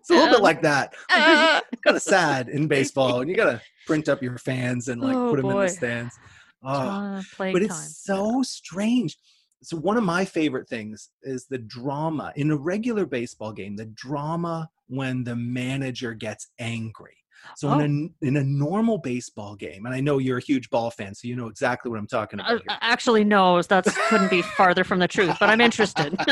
It's 0.00 0.08
a 0.08 0.14
little 0.14 0.30
bit 0.30 0.42
like 0.42 0.62
that. 0.62 0.94
Ah! 1.10 1.60
kind 1.84 1.94
of 1.94 2.02
sad 2.02 2.48
in 2.48 2.66
baseball, 2.68 3.20
and 3.20 3.28
you 3.28 3.36
gotta 3.36 3.60
print 3.86 4.08
up 4.08 4.22
your 4.22 4.38
fans 4.38 4.88
and 4.88 4.98
like 5.00 5.14
Oh, 5.14 5.30
put 5.30 5.36
them 5.42 5.50
in 5.50 5.56
the 5.58 5.68
stands. 5.68 6.18
Oh, 6.62 7.20
but 7.38 7.52
time. 7.52 7.56
it's 7.56 8.02
so 8.02 8.42
strange. 8.42 9.18
So 9.62 9.76
one 9.76 9.96
of 9.96 10.04
my 10.04 10.24
favorite 10.24 10.68
things 10.68 11.10
is 11.22 11.46
the 11.46 11.58
drama 11.58 12.32
in 12.36 12.50
a 12.50 12.56
regular 12.56 13.06
baseball 13.06 13.52
game. 13.52 13.76
The 13.76 13.86
drama 13.86 14.68
when 14.88 15.24
the 15.24 15.36
manager 15.36 16.14
gets 16.14 16.48
angry. 16.58 17.16
So 17.56 17.70
Oh. 17.70 17.78
in 17.78 18.12
a 18.22 18.26
in 18.26 18.36
a 18.36 18.44
normal 18.44 18.98
baseball 18.98 19.56
game, 19.56 19.86
and 19.86 19.94
I 19.94 20.00
know 20.00 20.18
you're 20.18 20.38
a 20.38 20.42
huge 20.42 20.68
ball 20.68 20.90
fan, 20.90 21.14
so 21.14 21.26
you 21.26 21.36
know 21.36 21.46
exactly 21.48 21.90
what 21.90 21.98
I'm 21.98 22.06
talking 22.06 22.38
Uh, 22.38 22.42
about 22.44 22.62
here. 22.68 22.78
actually, 22.82 23.24
no, 23.24 23.62
that 23.62 23.86
couldn't 24.08 24.30
be 24.30 24.42
farther 24.42 24.84
from 24.84 24.98
the 24.98 25.08
truth. 25.08 25.34
But 25.40 25.48
I'm 25.48 25.60
interested. 25.62 26.14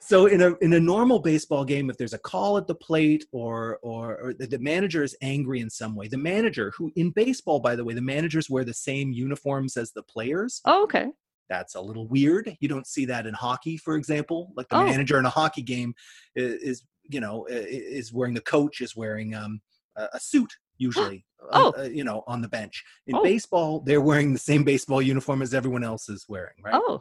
so 0.00 0.26
in 0.26 0.42
a 0.42 0.54
in 0.60 0.72
a 0.74 0.80
normal 0.80 1.18
baseball 1.18 1.64
game 1.64 1.88
if 1.90 1.96
there's 1.96 2.12
a 2.12 2.18
call 2.18 2.58
at 2.58 2.66
the 2.66 2.74
plate 2.74 3.24
or 3.32 3.78
or, 3.82 4.16
or 4.18 4.34
the, 4.34 4.46
the 4.46 4.58
manager 4.58 5.02
is 5.02 5.16
angry 5.22 5.60
in 5.60 5.70
some 5.70 5.94
way 5.96 6.06
the 6.08 6.16
manager 6.18 6.72
who 6.76 6.92
in 6.96 7.10
baseball 7.10 7.58
by 7.60 7.74
the 7.74 7.84
way 7.84 7.94
the 7.94 8.00
managers 8.02 8.50
wear 8.50 8.64
the 8.64 8.74
same 8.74 9.12
uniforms 9.12 9.76
as 9.76 9.92
the 9.92 10.02
players 10.02 10.60
oh, 10.66 10.82
okay. 10.84 11.06
That's 11.48 11.74
a 11.74 11.80
little 11.80 12.06
weird 12.08 12.56
you 12.60 12.68
don't 12.68 12.86
see 12.86 13.04
that 13.04 13.26
in 13.26 13.34
hockey 13.34 13.76
for 13.76 13.96
example 13.96 14.52
like 14.56 14.68
the 14.68 14.76
Oh. 14.76 14.84
manager 14.84 15.18
in 15.18 15.26
a 15.26 15.30
hockey 15.30 15.62
game 15.62 15.94
is, 16.34 16.54
is 16.62 16.82
you 17.08 17.20
know 17.20 17.46
is 17.50 18.12
wearing 18.12 18.34
the 18.34 18.40
coach 18.40 18.80
is 18.80 18.96
wearing 18.96 19.34
um 19.34 19.60
a, 19.96 20.18
suit 20.20 20.52
usually 20.78 21.24
Oh. 21.52 21.72
uh, 21.78 21.82
you 21.84 22.04
know 22.04 22.24
on 22.26 22.40
the 22.42 22.48
bench 22.48 22.84
in 23.06 23.14
Oh. 23.16 23.22
baseball 23.22 23.80
they're 23.80 24.00
wearing 24.00 24.32
the 24.32 24.38
same 24.38 24.64
baseball 24.64 25.00
uniform 25.00 25.40
as 25.42 25.54
everyone 25.54 25.84
else 25.84 26.08
is 26.08 26.26
wearing 26.28 26.56
right 26.62 26.74
Oh, 26.74 27.00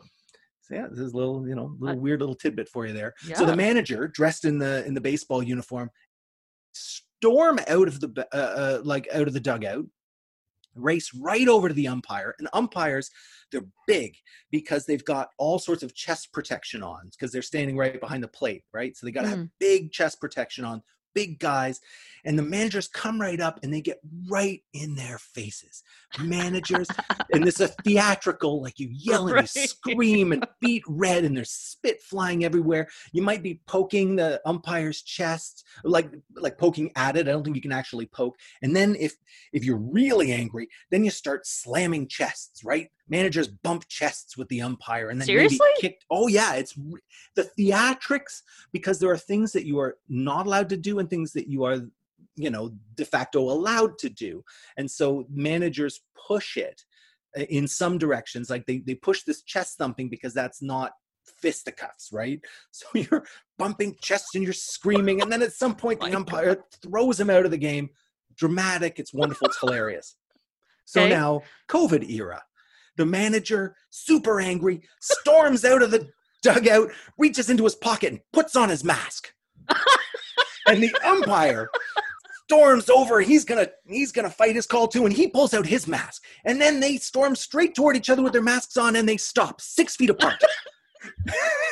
So 0.62 0.76
yeah, 0.76 0.88
this 0.90 1.00
is 1.00 1.14
a 1.14 1.18
little, 1.18 1.48
you 1.48 1.54
know, 1.56 1.76
little 1.80 2.00
weird 2.00 2.22
little 2.22 2.34
tidbit 2.36 2.68
for 2.70 2.88
you 2.88 2.94
there. 2.94 3.14
Yeah. 3.28 3.38
So 3.38 3.46
the 3.46 3.56
manager, 3.56 4.08
dressed 4.08 4.46
in 4.46 4.58
the 4.58 4.84
in 4.88 4.94
the 4.96 5.02
baseball 5.02 5.44
uniform, 5.44 5.92
storm 6.74 7.60
out 7.68 7.88
of 7.88 8.00
the 8.00 8.28
uh, 8.34 8.38
uh, 8.38 8.82
like 8.84 9.08
out 9.14 9.28
of 9.28 9.34
the 9.34 9.40
dugout, 9.40 9.86
race 10.76 11.12
right 11.14 11.48
over 11.48 11.68
to 11.68 11.74
the 11.74 11.88
umpire. 11.88 12.36
And 12.40 12.48
umpires, 12.54 13.10
they're 13.52 13.66
big 13.88 14.16
because 14.52 14.86
they've 14.86 15.06
got 15.06 15.30
all 15.38 15.60
sorts 15.60 15.84
of 15.84 15.96
chest 15.96 16.32
protection 16.34 16.84
on 16.84 17.10
because 17.12 17.32
they're 17.32 17.42
standing 17.42 17.78
right 17.78 18.00
behind 18.00 18.24
the 18.24 18.28
plate, 18.28 18.64
right? 18.74 18.96
So 18.96 19.06
they 19.06 19.12
got 19.12 19.24
to 19.24 19.30
have 19.30 19.40
mm-hmm. 19.40 19.60
big 19.60 19.92
chest 19.92 20.20
protection 20.20 20.66
on, 20.66 20.82
big 21.16 21.40
guys. 21.40 21.82
And 22.26 22.38
the 22.38 22.44
managers 22.44 22.88
come 22.88 23.22
right 23.22 23.40
up 23.40 23.60
and 23.62 23.72
they 23.72 23.82
get 23.82 24.00
right 24.28 24.62
in 24.74 24.96
their 24.96 25.20
faces. 25.20 25.84
Managers, 26.20 26.88
and 27.32 27.44
this 27.44 27.60
is 27.60 27.76
theatrical, 27.84 28.62
like 28.62 28.80
you 28.80 28.90
yell 28.92 29.28
and 29.28 29.42
you 29.42 29.68
scream 29.68 30.32
and 30.32 30.46
beat 30.60 30.84
red 30.88 31.24
and 31.24 31.38
there's 31.38 31.52
spit 31.52 32.02
flying 32.02 32.44
everywhere. 32.44 32.88
You 33.12 33.22
might 33.22 33.44
be 33.44 33.62
poking 33.68 34.16
the 34.16 34.42
umpire's 34.46 35.04
chest, 35.04 35.66
like 35.84 36.10
like 36.36 36.58
poking 36.58 36.92
at 36.96 37.16
it. 37.16 37.28
I 37.28 37.32
don't 37.32 37.44
think 37.44 37.56
you 37.56 37.62
can 37.62 37.72
actually 37.72 38.08
poke. 38.08 38.38
And 38.64 38.76
then 38.76 38.96
if 39.00 39.14
if 39.54 39.64
you're 39.64 39.78
really 39.78 40.32
angry, 40.32 40.68
then 40.90 41.04
you 41.04 41.12
start 41.12 41.46
slamming 41.46 42.08
chests, 42.08 42.64
right? 42.64 42.90
Managers 43.08 43.48
bump 43.48 43.88
chests 43.88 44.36
with 44.36 44.48
the 44.50 44.62
umpire 44.62 45.10
and 45.10 45.22
then 45.22 45.28
Seriously? 45.28 45.60
maybe 45.76 45.82
kick. 45.82 46.02
Oh 46.10 46.28
yeah, 46.28 46.56
it's 46.56 46.74
the 47.36 47.50
theatrics 47.58 48.42
because 48.72 49.00
there 49.00 49.12
are 49.12 49.18
things 49.18 49.52
that 49.54 49.66
you 49.66 49.80
are 49.80 49.98
not 50.10 50.48
allowed 50.48 50.70
to 50.70 50.78
do 50.78 51.00
and 51.00 51.10
things 51.10 51.32
that 51.34 51.48
you 51.48 51.64
are 51.64 51.82
you 52.36 52.50
know 52.50 52.74
de 52.96 53.06
facto 53.06 53.40
allowed 53.40 53.98
to 53.98 54.10
do 54.10 54.44
and 54.78 54.90
so 54.90 55.26
managers 55.30 56.02
push 56.28 56.58
it 56.58 56.84
uh, 57.38 57.42
in 57.44 57.66
some 57.68 57.98
directions 57.98 58.50
like 58.50 58.66
they, 58.66 58.80
they 58.80 58.96
push 58.96 59.24
this 59.24 59.42
chest 59.44 59.78
thumping 59.78 60.10
because 60.10 60.34
that's 60.34 60.62
not 60.62 60.92
fisticuffs 61.38 62.10
right 62.12 62.42
so 62.72 62.86
you're 62.94 63.26
bumping 63.58 63.96
chests 64.02 64.36
and 64.36 64.44
you're 64.44 64.52
screaming 64.54 65.22
and 65.22 65.32
then 65.32 65.42
at 65.42 65.54
some 65.54 65.76
point 65.76 66.00
the 66.02 66.14
umpire 66.14 66.58
throws 66.82 67.20
him 67.20 67.30
out 67.30 67.46
of 67.46 67.52
the 67.52 67.58
game 67.58 67.90
dramatic 68.36 69.00
it's 69.00 69.14
wonderful 69.14 69.48
it's 69.48 69.60
hilarious 69.60 70.16
so 70.84 71.04
Okay. 71.04 71.14
now 71.14 71.42
covid 71.70 72.10
era 72.10 72.42
the 72.98 73.06
manager 73.06 73.76
super 73.90 74.40
angry 74.40 74.82
storms 75.02 75.66
out 75.66 75.82
of 75.82 75.92
the 75.92 76.08
dugout 76.42 76.92
reaches 77.18 77.50
into 77.50 77.64
his 77.64 77.76
pocket 77.76 78.12
and 78.12 78.22
puts 78.32 78.56
on 78.56 78.70
his 78.70 78.84
mask. 78.84 79.34
And 80.68 80.82
the 80.82 80.96
umpire 81.06 81.70
storms 82.46 82.90
over. 82.90 83.22
He's 83.22 83.46
gonna 83.46 83.68
he's 83.86 84.12
gonna 84.12 84.30
fight 84.30 84.56
his 84.56 84.68
call 84.68 84.88
too 84.88 85.06
and 85.06 85.14
he 85.14 85.28
pulls 85.28 85.54
out 85.54 85.66
his 85.66 85.88
mask. 85.88 86.24
And 86.46 86.62
then 86.62 86.80
they 86.80 86.98
storm 86.98 87.36
straight 87.36 87.76
toward 87.76 87.96
each 87.96 88.10
other 88.10 88.24
with 88.24 88.34
their 88.34 88.42
masks 88.42 88.78
on 88.78 88.96
and 88.96 89.08
they 89.08 89.18
stop 89.18 89.62
six 89.62 89.96
feet 89.96 90.10
apart. 90.10 90.42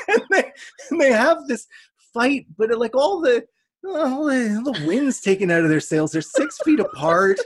And, 0.08 0.22
they, 0.30 0.52
and 0.92 1.02
they 1.02 1.12
have 1.12 1.48
this 1.48 1.66
fight 2.14 2.46
but 2.56 2.78
like 2.78 2.96
all 2.96 3.20
the 3.20 3.44
all 3.84 4.26
the, 4.26 4.56
all 4.58 4.74
the 4.74 4.86
wind's 4.86 5.22
taken 5.22 5.50
out 5.50 5.64
of 5.64 5.70
their 5.70 5.80
sails. 5.80 6.12
They're 6.12 6.22
six 6.22 6.60
feet 6.64 6.80
apart 6.80 7.40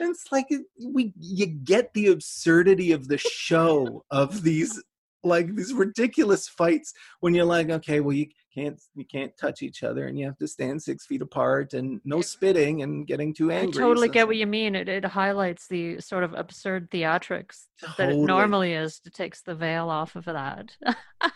it's 0.00 0.26
like 0.30 0.46
we 0.84 1.12
you 1.18 1.46
get 1.46 1.92
the 1.94 2.08
absurdity 2.08 2.92
of 2.92 3.08
the 3.08 3.18
show 3.18 4.04
of 4.10 4.42
these 4.42 4.82
like 5.24 5.54
these 5.54 5.72
ridiculous 5.72 6.48
fights 6.48 6.94
when 7.20 7.34
you're 7.34 7.44
like 7.44 7.70
okay 7.70 8.00
well 8.00 8.14
you 8.14 8.26
can't 8.58 8.80
you 8.94 9.04
can't 9.04 9.36
touch 9.36 9.62
each 9.62 9.82
other 9.82 10.06
and 10.06 10.18
you 10.18 10.26
have 10.26 10.38
to 10.38 10.48
stand 10.48 10.82
six 10.82 11.06
feet 11.06 11.22
apart 11.22 11.74
and 11.74 12.00
no 12.04 12.20
spitting 12.20 12.82
and 12.82 13.06
getting 13.06 13.32
too 13.32 13.50
angry. 13.50 13.82
I 13.82 13.86
totally 13.86 14.08
So 14.08 14.12
get 14.12 14.26
what 14.26 14.36
you 14.36 14.46
mean. 14.46 14.74
It, 14.74 14.88
it 14.88 15.04
highlights 15.04 15.68
the 15.68 16.00
sort 16.00 16.24
of 16.24 16.34
absurd 16.34 16.90
theatrics 16.90 17.66
like, 17.82 17.96
that 17.96 18.10
it 18.10 18.16
normally 18.16 18.72
is. 18.72 19.00
It 19.04 19.14
takes 19.14 19.42
the 19.42 19.54
veil 19.54 19.88
off 19.90 20.16
of 20.16 20.24
that. 20.24 20.76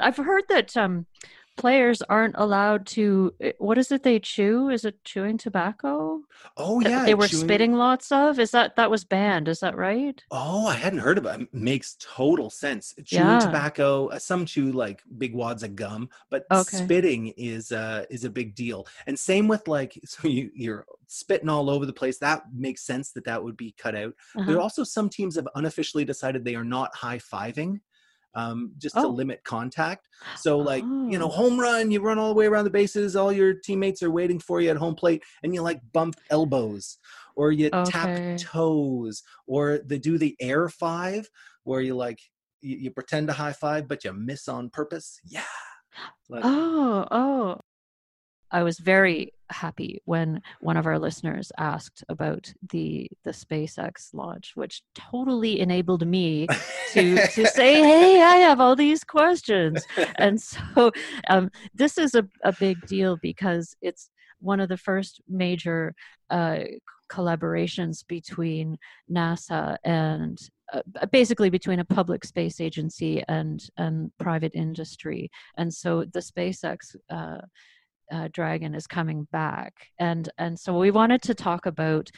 I've 0.00 0.16
heard 0.16 0.44
that 0.48 0.76
um, 0.76 1.06
players 1.60 2.02
aren't 2.02 2.34
allowed 2.38 2.86
to. 2.96 3.34
eh, 3.40 3.52
What 3.58 3.78
is 3.78 3.92
it 3.92 4.02
they 4.02 4.18
chew? 4.20 4.70
Is 4.70 4.84
it 4.84 5.02
chewing 5.04 5.38
tobacco? 5.38 6.22
oh 6.56 6.80
yeah 6.80 7.04
they 7.04 7.14
were 7.14 7.28
chewing- 7.28 7.44
spitting 7.44 7.72
lots 7.74 8.10
of. 8.12 8.38
Is 8.38 8.50
that 8.52 8.76
that 8.76 8.90
was 8.90 9.04
banned? 9.04 9.48
Is 9.48 9.60
that 9.60 9.76
right? 9.76 10.22
Oh, 10.30 10.66
I 10.66 10.74
hadn't 10.74 11.00
heard 11.00 11.18
about 11.18 11.40
it. 11.42 11.52
Makes 11.52 11.96
total 11.98 12.50
sense. 12.50 12.94
Chewing 13.04 13.26
Yeah. 13.26 13.38
tobacco, 13.38 14.08
uh, 14.08 14.18
some 14.18 14.46
chew 14.46 14.72
like 14.72 15.02
big 15.18 15.34
wads 15.34 15.62
of 15.62 15.74
gum, 15.76 16.08
but 16.30 16.44
Okay. 16.50 16.78
spitting 16.84 17.28
is 17.36 17.72
uh 17.72 18.04
is 18.10 18.24
a 18.24 18.30
big 18.30 18.54
deal. 18.54 18.86
And 19.06 19.18
same 19.18 19.48
with 19.48 19.66
like 19.68 19.98
so 20.04 20.28
you 20.28 20.50
you're 20.54 20.86
spitting 21.08 21.48
all 21.48 21.68
over 21.68 21.84
the 21.86 21.92
place. 21.92 22.18
That 22.18 22.42
makes 22.54 22.82
sense 22.82 23.12
that 23.12 23.24
that 23.24 23.42
would 23.42 23.56
be 23.56 23.72
cut 23.76 23.94
out. 23.94 24.14
There 24.34 24.42
Uh-huh. 24.42 24.52
are 24.56 24.60
also 24.60 24.84
some 24.84 25.08
teams 25.10 25.36
have 25.36 25.48
unofficially 25.56 26.04
decided 26.04 26.44
they 26.44 26.54
are 26.54 26.64
not 26.64 26.94
high 26.94 27.18
fiving. 27.18 27.80
Um, 28.34 28.72
just 28.78 29.00
to 29.00 29.08
Oh. 29.08 29.08
limit 29.08 29.42
contact. 29.44 30.08
So, 30.34 30.58
like, 30.60 30.88
you 31.06 31.18
know, 31.18 31.28
Oh. 31.28 31.30
home 31.30 31.58
run, 31.58 31.90
you 31.90 32.00
run 32.00 32.18
all 32.18 32.28
the 32.28 32.34
way 32.38 32.46
around 32.46 32.64
the 32.64 32.70
bases, 32.70 33.16
all 33.16 33.32
your 33.32 33.54
teammates 33.54 34.02
are 34.02 34.10
waiting 34.10 34.38
for 34.38 34.60
you 34.60 34.70
at 34.70 34.76
home 34.76 34.94
plate, 34.94 35.24
and 35.42 35.54
you 35.54 35.62
like 35.62 35.80
bump 35.92 36.20
elbows 36.30 36.98
or 37.36 37.50
you 37.52 37.70
Okay. 37.72 37.80
tap 37.84 38.18
toes 38.36 39.22
or 39.46 39.78
they 39.84 39.98
do 39.98 40.18
the 40.18 40.36
air 40.40 40.68
five 40.68 41.28
where 41.64 41.80
you 41.80 41.94
like 41.96 42.20
you, 42.60 42.76
you 42.76 42.90
pretend 42.90 43.26
to 43.28 43.32
high 43.34 43.52
five 43.52 43.88
but 43.88 44.04
you 44.04 44.12
miss 44.12 44.48
on 44.48 44.70
purpose 44.70 45.20
yeah 45.24 45.44
Like, 46.28 46.42
Oh, 46.42 47.06
oh. 47.10 47.60
I 48.52 48.62
was 48.64 48.78
very 48.80 49.32
happy 49.50 50.00
when 50.04 50.40
one 50.60 50.76
of 50.76 50.86
our 50.86 50.98
listeners 50.98 51.52
asked 51.58 52.04
about 52.08 52.52
the 52.70 53.08
the 53.24 53.30
SpaceX 53.30 54.12
launch, 54.12 54.52
which 54.54 54.82
totally 54.94 55.60
enabled 55.60 56.06
me 56.06 56.46
to 56.92 57.26
to 57.28 57.46
say, 57.58 57.74
"Hey, 57.82 58.22
I 58.22 58.36
have 58.36 58.60
all 58.60 58.76
these 58.76 59.04
questions." 59.04 59.84
And 60.16 60.40
so 60.40 60.92
um, 61.28 61.50
this 61.74 61.98
is 61.98 62.14
a, 62.14 62.26
a 62.44 62.52
big 62.52 62.86
deal 62.86 63.18
because 63.22 63.76
it's 63.82 64.10
one 64.40 64.60
of 64.60 64.68
the 64.68 64.76
first 64.76 65.20
major 65.28 65.94
uh, 66.30 66.60
collaborations 67.10 68.06
between 68.06 68.78
NASA 69.10 69.76
and 69.84 70.38
uh, 70.72 71.06
basically 71.10 71.50
between 71.50 71.80
a 71.80 71.84
public 71.84 72.24
space 72.24 72.60
agency 72.60 73.22
and 73.28 73.68
and 73.76 74.12
private 74.18 74.54
industry. 74.54 75.30
And 75.56 75.72
so 75.72 76.04
the 76.04 76.20
SpaceX 76.20 76.96
uh, 77.10 77.38
uh, 78.10 78.28
Dragon 78.32 78.74
is 78.74 78.86
coming 78.86 79.26
back, 79.32 79.74
and 79.98 80.28
and 80.38 80.58
so 80.58 80.78
we 80.78 80.90
wanted 80.90 81.22
to 81.22 81.34
talk 81.34 81.66
about 81.66 82.10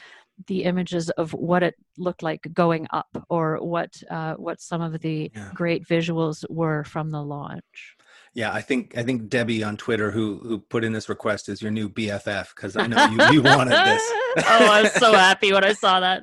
the 0.47 0.63
images 0.63 1.09
of 1.11 1.31
what 1.33 1.61
it 1.61 1.75
looked 1.97 2.23
like 2.23 2.47
going 2.53 2.87
up, 2.91 3.07
or 3.29 3.57
what 3.63 3.91
uh, 4.09 4.33
what 4.35 4.59
some 4.61 4.81
of 4.81 4.99
the 5.01 5.31
Yeah. 5.35 5.51
great 5.53 5.87
visuals 5.87 6.43
were 6.49 6.83
from 6.83 7.09
the 7.11 7.21
launch. 7.21 7.95
yeah 8.35 8.51
i 8.51 8.61
think 8.61 8.97
i 8.97 9.03
think 9.03 9.29
debbie 9.29 9.63
on 9.63 9.77
twitter 9.77 10.09
who 10.09 10.39
who 10.47 10.57
put 10.73 10.83
in 10.83 10.91
this 10.93 11.07
request 11.07 11.49
is 11.49 11.61
your 11.61 11.71
new 11.79 11.87
bff 11.97 12.47
because 12.55 12.75
i 12.75 12.87
know 12.87 13.05
you, 13.13 13.17
you 13.33 13.41
wanted 13.43 13.77
this 13.91 14.03
oh, 14.37 14.65
I 14.75 14.81
was 14.83 14.93
so 14.93 15.13
happy 15.13 15.53
when 15.53 15.63
I 15.63 15.73
saw 15.73 15.99
that. 15.99 16.21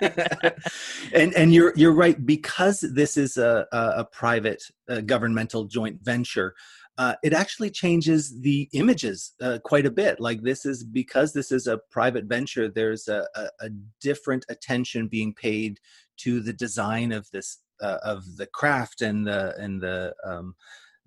and 1.14 1.32
and 1.34 1.52
you're 1.54 1.72
you're 1.76 1.92
right 1.94 2.18
because 2.34 2.80
this 2.80 3.16
is 3.16 3.36
a 3.36 3.66
a, 3.72 3.82
a 3.98 4.04
private 4.04 4.62
uh, 4.88 5.00
governmental 5.00 5.64
joint 5.64 6.00
venture. 6.02 6.54
Uh, 6.98 7.14
it 7.22 7.32
actually 7.32 7.70
changes 7.70 8.40
the 8.42 8.68
images 8.72 9.32
uh, 9.40 9.58
quite 9.64 9.86
a 9.86 9.90
bit. 9.90 10.20
Like 10.20 10.42
this 10.42 10.66
is 10.66 10.84
because 10.84 11.32
this 11.32 11.50
is 11.50 11.66
a 11.66 11.80
private 11.90 12.24
venture. 12.24 12.68
There's 12.68 13.08
a, 13.08 13.26
a, 13.34 13.48
a 13.60 13.70
different 14.00 14.44
attention 14.48 15.08
being 15.08 15.32
paid 15.32 15.80
to 16.18 16.40
the 16.40 16.52
design 16.52 17.12
of 17.12 17.28
this 17.32 17.58
uh, 17.80 17.98
of 18.04 18.36
the 18.36 18.46
craft 18.46 19.02
and 19.02 19.26
the 19.26 19.54
and 19.58 19.80
the 19.80 20.14
um, 20.24 20.54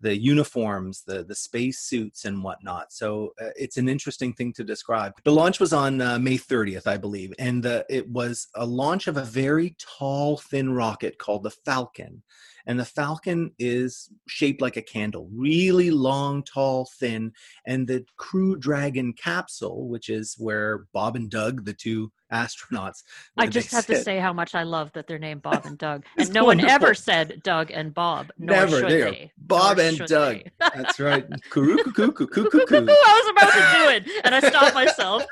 the 0.02 0.18
uniforms, 0.18 1.04
the 1.04 1.24
the 1.24 1.36
space 1.36 1.80
suits 1.80 2.26
and 2.26 2.44
whatnot. 2.44 2.92
So 2.92 3.34
uh, 3.40 3.50
it's 3.56 3.78
an 3.78 3.88
interesting 3.88 4.34
thing 4.34 4.54
to 4.54 4.64
describe. 4.64 5.14
The 5.24 5.32
launch 5.32 5.60
was 5.60 5.72
on 5.72 6.02
uh, 6.02 6.20
May 6.20 6.38
30th, 6.38 6.88
I 6.88 6.98
believe, 6.98 7.32
and 7.40 7.66
it 7.90 8.10
was 8.10 8.48
a 8.56 8.66
launch 8.66 9.08
of 9.08 9.18
a 9.18 9.24
very 9.24 9.76
tall, 9.80 10.38
thin 10.38 10.74
rocket 10.74 11.18
called 11.20 11.44
the 11.44 11.52
Falcon. 11.52 12.24
And 12.68 12.80
the 12.80 12.86
Falcon 12.86 13.52
is 13.60 14.10
shaped 14.28 14.62
like 14.62 14.78
a 14.78 14.82
candle, 14.82 15.30
really 15.34 15.92
long, 15.92 16.44
tall, 16.44 16.90
thin. 17.00 17.32
And 17.66 17.88
the 17.88 18.06
Crew 18.18 18.56
Dragon 18.56 19.14
capsule, 19.14 19.88
which 19.88 20.10
is 20.10 20.36
where 20.38 20.86
Bob 20.94 21.16
and 21.16 21.30
Doug, 21.30 21.66
the 21.66 21.74
two 21.74 22.12
astronauts, 22.34 23.04
I 23.38 23.48
just 23.48 23.72
have 23.72 23.86
to 23.88 24.02
say 24.02 24.20
how 24.20 24.34
much 24.34 24.56
I 24.56 24.64
love 24.64 24.92
that 24.94 25.08
they're 25.08 25.20
named 25.20 25.42
Bob 25.42 25.66
and 25.66 25.78
Doug, 25.78 26.06
and 26.18 26.34
no 26.34 26.46
one 26.46 26.60
ever 26.60 26.94
said 26.94 27.42
Doug 27.44 27.72
and 27.72 27.94
Bob. 27.94 28.32
Nor 28.38 28.58
Never. 28.58 28.80
should 28.80 28.92
you 28.92 29.00
go. 29.00 29.12
they. 29.12 29.32
Bob 29.38 29.78
Nor 29.78 29.86
and 29.86 29.98
Doug. 30.00 30.36
they. 30.38 30.52
That's 30.60 31.00
right. 31.00 31.26
I 31.56 31.60
was 31.60 33.30
about 33.32 33.54
to 33.54 33.70
do 33.74 33.90
it, 33.90 34.22
and 34.26 34.36
I 34.36 34.40
stopped 34.40 34.74
myself. 34.74 35.26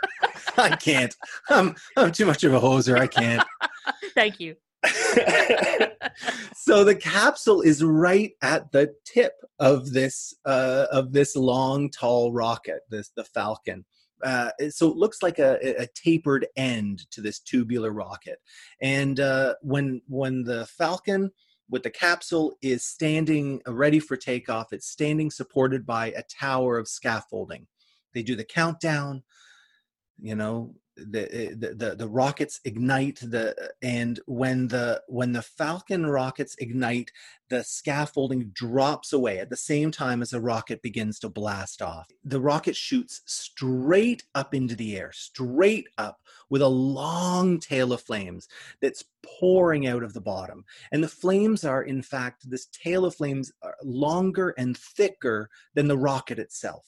I 0.58 0.76
can't. 0.76 1.16
I'm 1.50 1.76
I'm 1.98 2.12
too 2.12 2.26
much 2.26 2.44
of 2.44 2.54
a 2.54 2.60
hoser. 2.60 2.98
I 2.98 3.08
can't. 3.08 3.44
Thank 4.16 4.40
you. 4.40 4.56
so 6.56 6.84
the 6.84 6.96
capsule 6.96 7.62
is 7.62 7.84
right 7.84 8.34
at 8.42 8.72
the 8.72 8.94
tip 9.06 9.34
of 9.60 9.92
this 9.92 10.34
uh, 10.46 10.86
of 10.92 11.14
this 11.14 11.36
long, 11.36 11.90
tall 11.90 12.34
rocket, 12.34 12.82
this 12.90 13.10
the 13.16 13.24
Falcon. 13.24 13.86
Uh, 14.24 14.52
so 14.70 14.90
it 14.90 14.96
looks 14.96 15.22
like 15.22 15.40
a, 15.40 15.82
a 15.82 15.88
tapered 15.88 16.48
end 16.56 17.10
to 17.12 17.20
this 17.20 17.40
tubular 17.40 17.92
rocket. 17.92 18.40
And 18.82 19.20
uh, 19.20 19.56
when 19.62 20.02
when 20.08 20.44
the 20.44 20.66
Falcon 20.66 21.32
with 21.70 21.82
the 21.84 21.90
capsule 21.90 22.56
is 22.62 22.86
standing 22.86 23.62
uh, 23.68 23.74
ready 23.74 24.00
for 24.00 24.16
takeoff. 24.16 24.74
It's 24.74 24.88
standing 24.88 25.32
supported 25.32 25.86
by 25.86 26.08
a 26.12 26.22
tower 26.24 26.78
of 26.78 26.88
scaffolding. 26.88 27.66
They 28.14 28.22
do 28.22 28.36
the 28.36 28.44
countdown. 28.44 29.24
You 30.22 30.36
know, 30.36 30.76
the, 30.96 31.36
eh, 31.36 31.54
the 31.58 31.74
the 31.74 31.96
the 31.96 32.08
rockets 32.08 32.60
ignite 32.66 33.20
the 33.20 33.56
and 33.82 34.20
when 34.26 34.68
the 34.68 35.02
when 35.08 35.32
the 35.32 35.42
falcon 35.42 36.06
rockets 36.06 36.56
ignite 36.60 37.12
the 37.50 37.64
scaffolding 37.64 38.50
drops 38.54 39.14
away 39.14 39.40
at 39.40 39.50
the 39.50 39.58
same 39.58 39.92
time 39.92 40.22
as 40.22 40.32
the 40.32 40.42
rocket 40.42 40.82
begins 40.82 41.20
to 41.20 41.30
blast 41.30 41.82
off. 41.82 42.10
The 42.24 42.42
rocket 42.42 42.76
shoots 42.76 43.22
straight 43.26 44.24
up 44.34 44.54
into 44.54 44.76
the 44.76 44.98
air 44.98 45.12
straight 45.14 45.88
up 45.98 46.20
with 46.50 46.62
a 46.62 46.68
long 46.68 47.60
tail 47.60 47.94
of 47.94 48.02
flames 48.02 48.48
that's 48.82 49.04
pouring 49.40 49.88
out 49.88 50.04
of 50.04 50.14
the 50.14 50.22
bottom. 50.22 50.66
And 50.92 51.04
the 51.04 51.08
flames 51.08 51.64
are 51.64 51.84
in 51.84 52.02
fact 52.02 52.50
this 52.50 52.68
tail 52.68 53.06
of 53.06 53.16
flames 53.16 53.52
are 53.62 53.76
longer 53.84 54.54
and 54.58 54.78
thicker 54.78 55.50
than 55.74 55.88
the 55.88 55.98
rocket 55.98 56.40
itself 56.40 56.86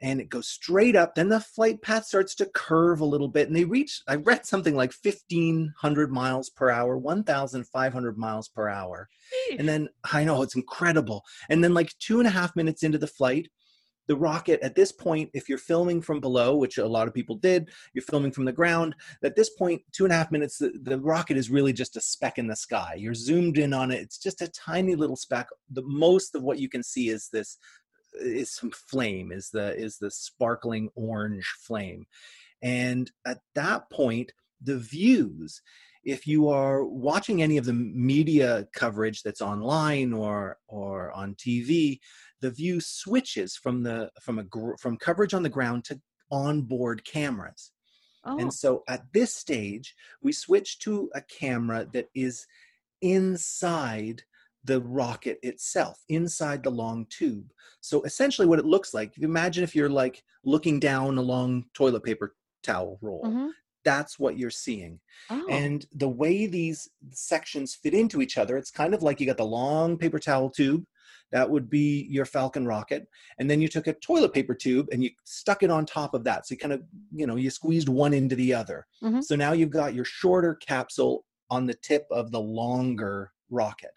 and 0.00 0.20
it 0.20 0.28
goes 0.28 0.48
straight 0.48 0.96
up. 0.96 1.14
Then 1.14 1.28
the 1.28 1.40
flight 1.40 1.82
path 1.82 2.04
starts 2.04 2.34
to 2.36 2.46
curve 2.46 3.00
a 3.00 3.06
little 3.06 3.28
bit, 3.28 3.48
and 3.48 3.56
they 3.56 3.64
reach, 3.64 4.02
I 4.06 4.16
read 4.16 4.46
something 4.46 4.76
like 4.76 4.92
1,500 5.02 6.12
miles 6.12 6.50
per 6.50 6.70
hour, 6.70 6.96
1,500 6.96 8.18
miles 8.18 8.48
per 8.48 8.68
hour. 8.68 9.08
And 9.58 9.68
then 9.68 9.88
I 10.12 10.24
know 10.24 10.42
it's 10.42 10.56
incredible. 10.56 11.24
And 11.48 11.62
then, 11.62 11.74
like 11.74 11.96
two 11.98 12.18
and 12.18 12.26
a 12.26 12.30
half 12.32 12.54
minutes 12.56 12.82
into 12.82 12.98
the 12.98 13.06
flight, 13.06 13.48
the 14.08 14.16
rocket 14.16 14.60
at 14.62 14.74
this 14.74 14.90
point, 14.90 15.30
if 15.34 15.48
you're 15.48 15.58
filming 15.58 16.00
from 16.00 16.18
below, 16.18 16.56
which 16.56 16.78
a 16.78 16.86
lot 16.86 17.06
of 17.06 17.14
people 17.14 17.36
did, 17.36 17.68
you're 17.92 18.02
filming 18.02 18.32
from 18.32 18.46
the 18.46 18.52
ground. 18.52 18.94
At 19.22 19.36
this 19.36 19.50
point, 19.50 19.82
two 19.92 20.04
and 20.04 20.12
a 20.12 20.16
half 20.16 20.32
minutes, 20.32 20.58
the, 20.58 20.72
the 20.82 20.98
rocket 20.98 21.36
is 21.36 21.50
really 21.50 21.74
just 21.74 21.96
a 21.96 22.00
speck 22.00 22.38
in 22.38 22.46
the 22.46 22.56
sky. 22.56 22.94
You're 22.96 23.14
zoomed 23.14 23.58
in 23.58 23.74
on 23.74 23.90
it. 23.90 24.00
It's 24.00 24.18
just 24.18 24.40
a 24.40 24.48
tiny 24.48 24.96
little 24.96 25.16
speck. 25.16 25.48
The 25.70 25.82
most 25.82 26.34
of 26.34 26.42
what 26.42 26.58
you 26.58 26.70
can 26.70 26.82
see 26.82 27.10
is 27.10 27.28
this 27.28 27.58
is 28.14 28.52
some 28.54 28.70
flame 28.70 29.32
is 29.32 29.50
the 29.50 29.76
is 29.76 29.98
the 29.98 30.10
sparkling 30.10 30.88
orange 30.94 31.54
flame 31.60 32.06
and 32.62 33.10
at 33.26 33.38
that 33.54 33.88
point 33.90 34.32
the 34.62 34.78
views 34.78 35.62
if 36.04 36.26
you 36.26 36.48
are 36.48 36.84
watching 36.84 37.42
any 37.42 37.58
of 37.58 37.64
the 37.64 37.72
media 37.72 38.66
coverage 38.72 39.22
that's 39.22 39.42
online 39.42 40.12
or 40.12 40.56
or 40.66 41.12
on 41.12 41.34
TV 41.34 42.00
the 42.40 42.50
view 42.50 42.80
switches 42.80 43.56
from 43.56 43.82
the 43.82 44.10
from 44.20 44.38
a 44.38 44.44
from 44.78 44.96
coverage 44.96 45.34
on 45.34 45.42
the 45.42 45.48
ground 45.48 45.84
to 45.84 46.00
onboard 46.30 47.04
cameras 47.04 47.72
oh. 48.24 48.38
and 48.38 48.52
so 48.52 48.82
at 48.88 49.02
this 49.12 49.34
stage 49.34 49.94
we 50.22 50.32
switch 50.32 50.78
to 50.78 51.10
a 51.14 51.22
camera 51.22 51.86
that 51.92 52.08
is 52.14 52.46
inside 53.00 54.22
the 54.64 54.80
rocket 54.80 55.38
itself 55.42 56.02
inside 56.08 56.62
the 56.62 56.70
long 56.70 57.06
tube. 57.10 57.52
So 57.80 58.02
essentially, 58.02 58.46
what 58.46 58.58
it 58.58 58.64
looks 58.64 58.92
like, 58.92 59.16
imagine 59.18 59.64
if 59.64 59.74
you're 59.74 59.88
like 59.88 60.22
looking 60.44 60.80
down 60.80 61.18
a 61.18 61.22
long 61.22 61.64
toilet 61.74 62.02
paper 62.02 62.34
towel 62.62 62.98
roll. 63.00 63.22
Mm-hmm. 63.24 63.48
That's 63.84 64.18
what 64.18 64.36
you're 64.36 64.50
seeing. 64.50 65.00
Oh. 65.30 65.46
And 65.48 65.86
the 65.92 66.08
way 66.08 66.46
these 66.46 66.90
sections 67.10 67.74
fit 67.74 67.94
into 67.94 68.20
each 68.20 68.36
other, 68.36 68.56
it's 68.56 68.70
kind 68.70 68.92
of 68.92 69.02
like 69.02 69.20
you 69.20 69.26
got 69.26 69.36
the 69.36 69.44
long 69.44 69.96
paper 69.96 70.18
towel 70.18 70.50
tube. 70.50 70.84
That 71.30 71.48
would 71.48 71.70
be 71.70 72.06
your 72.10 72.24
Falcon 72.24 72.66
rocket. 72.66 73.06
And 73.38 73.50
then 73.50 73.60
you 73.60 73.68
took 73.68 73.86
a 73.86 73.92
toilet 73.94 74.32
paper 74.32 74.54
tube 74.54 74.88
and 74.92 75.02
you 75.04 75.10
stuck 75.24 75.62
it 75.62 75.70
on 75.70 75.86
top 75.86 76.14
of 76.14 76.24
that. 76.24 76.46
So 76.46 76.54
you 76.54 76.58
kind 76.58 76.72
of, 76.72 76.82
you 77.14 77.26
know, 77.26 77.36
you 77.36 77.50
squeezed 77.50 77.88
one 77.88 78.14
into 78.14 78.34
the 78.34 78.54
other. 78.54 78.86
Mm-hmm. 79.02 79.20
So 79.20 79.36
now 79.36 79.52
you've 79.52 79.70
got 79.70 79.94
your 79.94 80.06
shorter 80.06 80.54
capsule 80.54 81.24
on 81.50 81.66
the 81.66 81.74
tip 81.74 82.06
of 82.10 82.30
the 82.30 82.40
longer 82.40 83.32
rocket. 83.50 83.92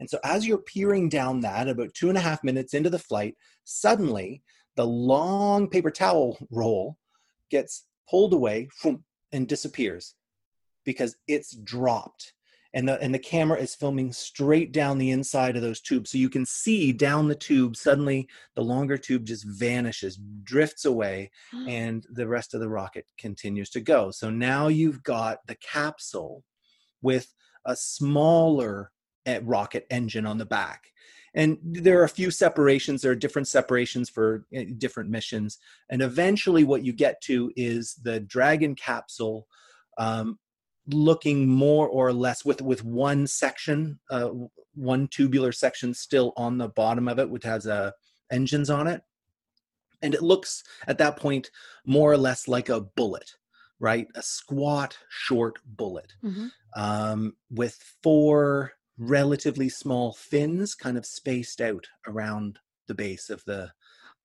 And 0.00 0.08
so 0.08 0.18
as 0.24 0.46
you're 0.46 0.58
peering 0.58 1.08
down 1.08 1.40
that, 1.40 1.68
about 1.68 1.94
two 1.94 2.08
and 2.08 2.18
a 2.18 2.22
half 2.22 2.44
minutes 2.44 2.74
into 2.74 2.90
the 2.90 2.98
flight, 2.98 3.34
suddenly 3.64 4.42
the 4.76 4.86
long 4.86 5.68
paper 5.68 5.90
towel 5.90 6.38
roll 6.50 6.98
gets 7.50 7.86
pulled 8.08 8.34
away 8.34 8.68
and 9.32 9.48
disappears 9.48 10.14
because 10.84 11.16
it's 11.26 11.56
dropped. 11.56 12.32
And 12.74 12.86
the, 12.86 13.00
and 13.00 13.14
the 13.14 13.18
camera 13.18 13.58
is 13.58 13.74
filming 13.74 14.12
straight 14.12 14.70
down 14.70 14.98
the 14.98 15.10
inside 15.10 15.56
of 15.56 15.62
those 15.62 15.80
tubes. 15.80 16.10
So 16.10 16.18
you 16.18 16.28
can 16.28 16.44
see 16.44 16.92
down 16.92 17.26
the 17.26 17.34
tube, 17.34 17.74
suddenly 17.74 18.28
the 18.54 18.62
longer 18.62 18.98
tube 18.98 19.24
just 19.24 19.44
vanishes, 19.46 20.18
drifts 20.42 20.84
away, 20.84 21.30
and 21.68 22.06
the 22.12 22.28
rest 22.28 22.52
of 22.52 22.60
the 22.60 22.68
rocket 22.68 23.06
continues 23.18 23.70
to 23.70 23.80
go. 23.80 24.10
So 24.10 24.28
now 24.28 24.68
you've 24.68 25.02
got 25.02 25.38
the 25.46 25.56
capsule 25.56 26.44
with 27.00 27.32
a 27.64 27.74
smaller 27.74 28.92
rocket 29.42 29.86
engine 29.90 30.26
on 30.26 30.38
the 30.38 30.46
back. 30.46 30.92
And 31.34 31.58
there 31.62 32.00
are 32.00 32.04
a 32.04 32.08
few 32.08 32.30
separations 32.30 33.02
there 33.02 33.12
are 33.12 33.16
different 33.16 33.46
separations 33.46 34.08
for 34.08 34.46
eh, 34.54 34.64
different 34.78 35.10
missions. 35.10 35.58
And 35.90 36.00
eventually 36.00 36.64
what 36.64 36.82
you 36.82 36.92
get 36.92 37.20
to 37.22 37.52
is 37.56 37.94
the 38.02 38.20
dragon 38.20 38.74
capsule 38.74 39.46
um, 39.98 40.38
looking 40.88 41.46
more 41.46 41.88
or 41.88 42.12
less 42.12 42.44
with 42.44 42.62
with 42.62 42.84
one 42.84 43.26
section 43.26 43.98
uh, 44.10 44.30
one 44.74 45.08
tubular 45.08 45.52
section 45.52 45.92
still 45.92 46.32
on 46.36 46.58
the 46.58 46.68
bottom 46.68 47.08
of 47.08 47.18
it 47.18 47.28
which 47.28 47.44
has 47.44 47.66
uh, 47.66 47.90
engines 48.30 48.70
on 48.70 48.86
it. 48.86 49.02
And 50.02 50.14
it 50.14 50.22
looks 50.22 50.62
at 50.86 50.98
that 50.98 51.16
point 51.16 51.50
more 51.84 52.10
or 52.10 52.18
less 52.18 52.48
like 52.48 52.68
a 52.70 52.80
bullet 52.80 53.30
right? 53.78 54.06
A 54.14 54.22
squat 54.22 54.96
short 55.10 55.58
bullet. 55.66 56.14
Mm-hmm. 56.24 56.46
um, 56.76 57.36
with 57.50 57.78
four 58.02 58.72
relatively 58.98 59.68
small 59.68 60.12
fins 60.12 60.74
kind 60.74 60.96
of 60.96 61.04
spaced 61.04 61.60
out 61.60 61.86
around 62.06 62.58
the 62.88 62.94
base 62.94 63.30
of 63.30 63.44
the 63.44 63.70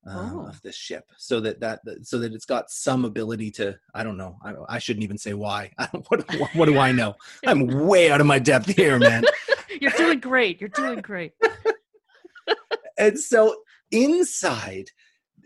um, 0.04 0.40
oh. 0.40 0.48
of 0.48 0.60
this 0.62 0.74
ship 0.74 1.04
so 1.16 1.38
that 1.40 1.60
that 1.60 1.80
so 2.02 2.18
that 2.18 2.32
it's 2.32 2.44
got 2.44 2.70
some 2.70 3.04
ability 3.04 3.52
to 3.52 3.78
i 3.94 4.02
don't 4.02 4.16
know 4.16 4.36
i, 4.42 4.52
I 4.68 4.78
shouldn't 4.80 5.04
even 5.04 5.18
say 5.18 5.32
why 5.32 5.70
what, 6.08 6.28
what, 6.38 6.54
what 6.54 6.66
do 6.66 6.78
i 6.78 6.90
know? 6.90 7.14
I'm 7.46 7.66
way 7.86 8.10
out 8.10 8.20
of 8.20 8.26
my 8.26 8.40
depth 8.40 8.74
here 8.74 8.98
man. 8.98 9.24
You're 9.80 9.92
doing 9.92 10.18
great 10.18 10.60
you're 10.60 10.70
doing 10.70 11.00
great. 11.00 11.32
And 12.98 13.18
so 13.18 13.56
inside 13.90 14.90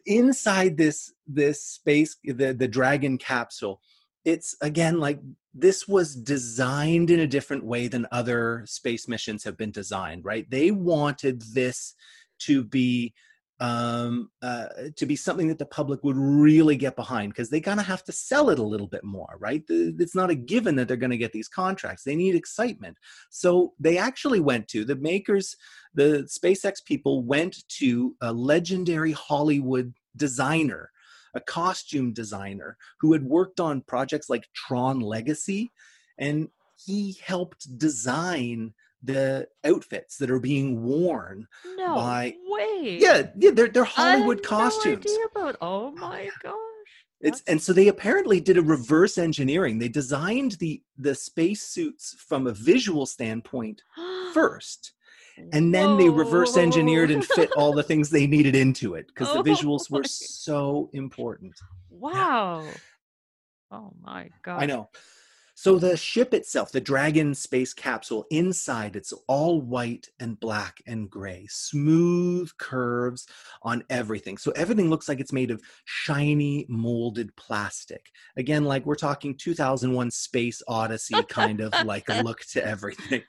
inside 0.05 0.77
this 0.77 1.12
this 1.27 1.62
space 1.62 2.17
the 2.25 2.53
the 2.53 2.69
dragon 2.69 3.19
capsule 3.19 3.81
it's 4.25 4.57
again 4.61 4.99
like 5.01 5.21
this 5.59 5.88
was 5.88 6.14
designed 6.14 7.11
in 7.11 7.21
a 7.21 7.27
different 7.27 7.64
way 7.64 7.88
than 7.88 8.07
other 8.12 8.62
space 8.66 9.09
missions 9.09 9.45
have 9.45 9.57
been 9.57 9.71
designed 9.71 10.25
right? 10.25 10.49
They 10.51 10.71
wanted 10.71 11.42
this 11.42 11.95
to 12.40 12.64
be 12.64 13.14
um 13.59 14.29
uh 14.42 14.66
to 14.97 15.07
be 15.07 15.16
something 15.16 15.49
that 15.49 15.59
the 15.59 15.64
public 15.64 16.05
would 16.05 16.19
really 16.19 16.77
get 16.77 16.95
behind 16.95 17.33
because 17.33 17.49
they 17.49 17.61
kind 17.61 17.81
of 17.81 17.87
have 17.87 18.05
to 18.05 18.12
sell 18.12 18.51
it 18.51 18.59
a 18.59 18.62
little 18.62 18.87
bit 18.87 19.03
more 19.03 19.37
right? 19.38 19.62
It's 19.69 20.14
not 20.14 20.31
a 20.31 20.35
given 20.35 20.77
that 20.77 20.88
they're 20.88 20.97
going 20.99 21.11
to 21.11 21.16
get 21.16 21.33
these 21.33 21.49
contracts. 21.49 22.05
They 22.05 22.16
need 22.16 22.35
excitement. 22.35 22.99
So 23.31 23.73
they 23.81 23.97
actually 23.97 24.40
went 24.40 24.69
to 24.69 24.85
the 24.85 24.97
makers 24.97 25.57
the 25.95 26.29
spacex 26.29 26.85
people 26.85 27.23
went 27.23 27.66
to 27.69 28.14
a 28.21 28.33
legendary 28.33 29.12
hollywood 29.12 29.95
designer 30.16 30.90
a 31.37 31.40
costume 31.40 32.12
designer 32.12 32.77
who 33.01 33.12
had 33.12 33.22
worked 33.22 33.61
on 33.61 33.83
projects 33.83 34.29
like 34.29 34.49
Tron 34.55 35.01
Legacy, 35.01 35.70
and 36.18 36.49
he 36.85 37.16
helped 37.25 37.79
design 37.79 38.75
the 39.03 39.46
outfits 39.64 40.16
that 40.16 40.31
are 40.31 40.40
being 40.40 40.83
worn 40.83 41.46
no 41.77 41.94
by 41.94 42.35
way. 42.49 42.99
Yeah, 43.01 43.29
yeah, 43.37 43.51
they're 43.53 43.68
they're 43.68 43.85
Hollywood 43.85 44.42
costumes. 44.42 45.05
No 45.07 45.12
idea 45.12 45.27
about. 45.35 45.57
Oh 45.61 45.92
my 45.92 46.31
gosh. 46.42 46.55
It's 47.20 47.42
and 47.46 47.61
so 47.61 47.72
they 47.72 47.88
apparently 47.88 48.40
did 48.40 48.59
a 48.59 48.62
reverse 48.62 49.16
engineering. 49.18 49.79
They 49.79 49.88
designed 49.88 50.53
the 50.53 50.83
the 50.99 51.14
space 51.14 51.62
suits 51.62 52.16
from 52.18 52.46
a 52.46 52.53
visual 52.53 53.07
standpoint 53.07 53.83
first 54.35 54.92
and 55.53 55.75
then 55.75 55.90
Whoa. 55.90 55.96
they 55.96 56.09
reverse 56.09 56.57
engineered 56.57 57.11
and 57.11 57.25
fit 57.25 57.51
all 57.53 57.72
the 57.72 57.83
things 57.83 58.11
they 58.11 58.27
needed 58.27 58.55
into 58.55 58.94
it 58.94 59.07
because 59.09 59.29
oh 59.33 59.42
the 59.42 59.51
visuals 59.51 59.90
were 59.90 60.05
so 60.05 60.90
important. 60.92 61.55
Wow. 61.90 62.62
Yeah. 62.64 62.70
Oh 63.70 63.92
my 64.03 64.31
god. 64.42 64.62
I 64.62 64.66
know. 64.66 64.88
So 65.59 65.79
the 65.79 65.97
ship 65.97 66.35
itself, 66.35 66.71
the 66.71 66.83
Dragon 66.83 67.35
space 67.35 67.73
capsule, 67.73 68.27
inside 68.31 68.95
it's 68.95 69.14
all 69.27 69.62
white 69.62 70.07
and 70.21 70.38
black 70.38 70.83
and 70.87 71.09
gray, 71.09 71.47
smooth 71.49 72.51
curves 72.59 73.27
on 73.62 73.83
everything. 73.88 74.37
So 74.37 74.51
everything 74.51 74.90
looks 74.90 75.09
like 75.09 75.19
it's 75.19 75.33
made 75.33 75.51
of 75.51 75.62
shiny 75.87 76.66
molded 76.69 77.35
plastic. 77.37 78.11
Again, 78.37 78.64
like 78.64 78.85
we're 78.85 78.97
talking 78.97 79.35
2001 79.35 80.11
Space 80.11 80.62
Odyssey 80.69 81.23
kind 81.31 81.62
of 81.62 81.73
like 81.87 82.11
a 82.11 82.23
look 82.23 82.40
to 82.53 82.62
everything. 82.62 83.23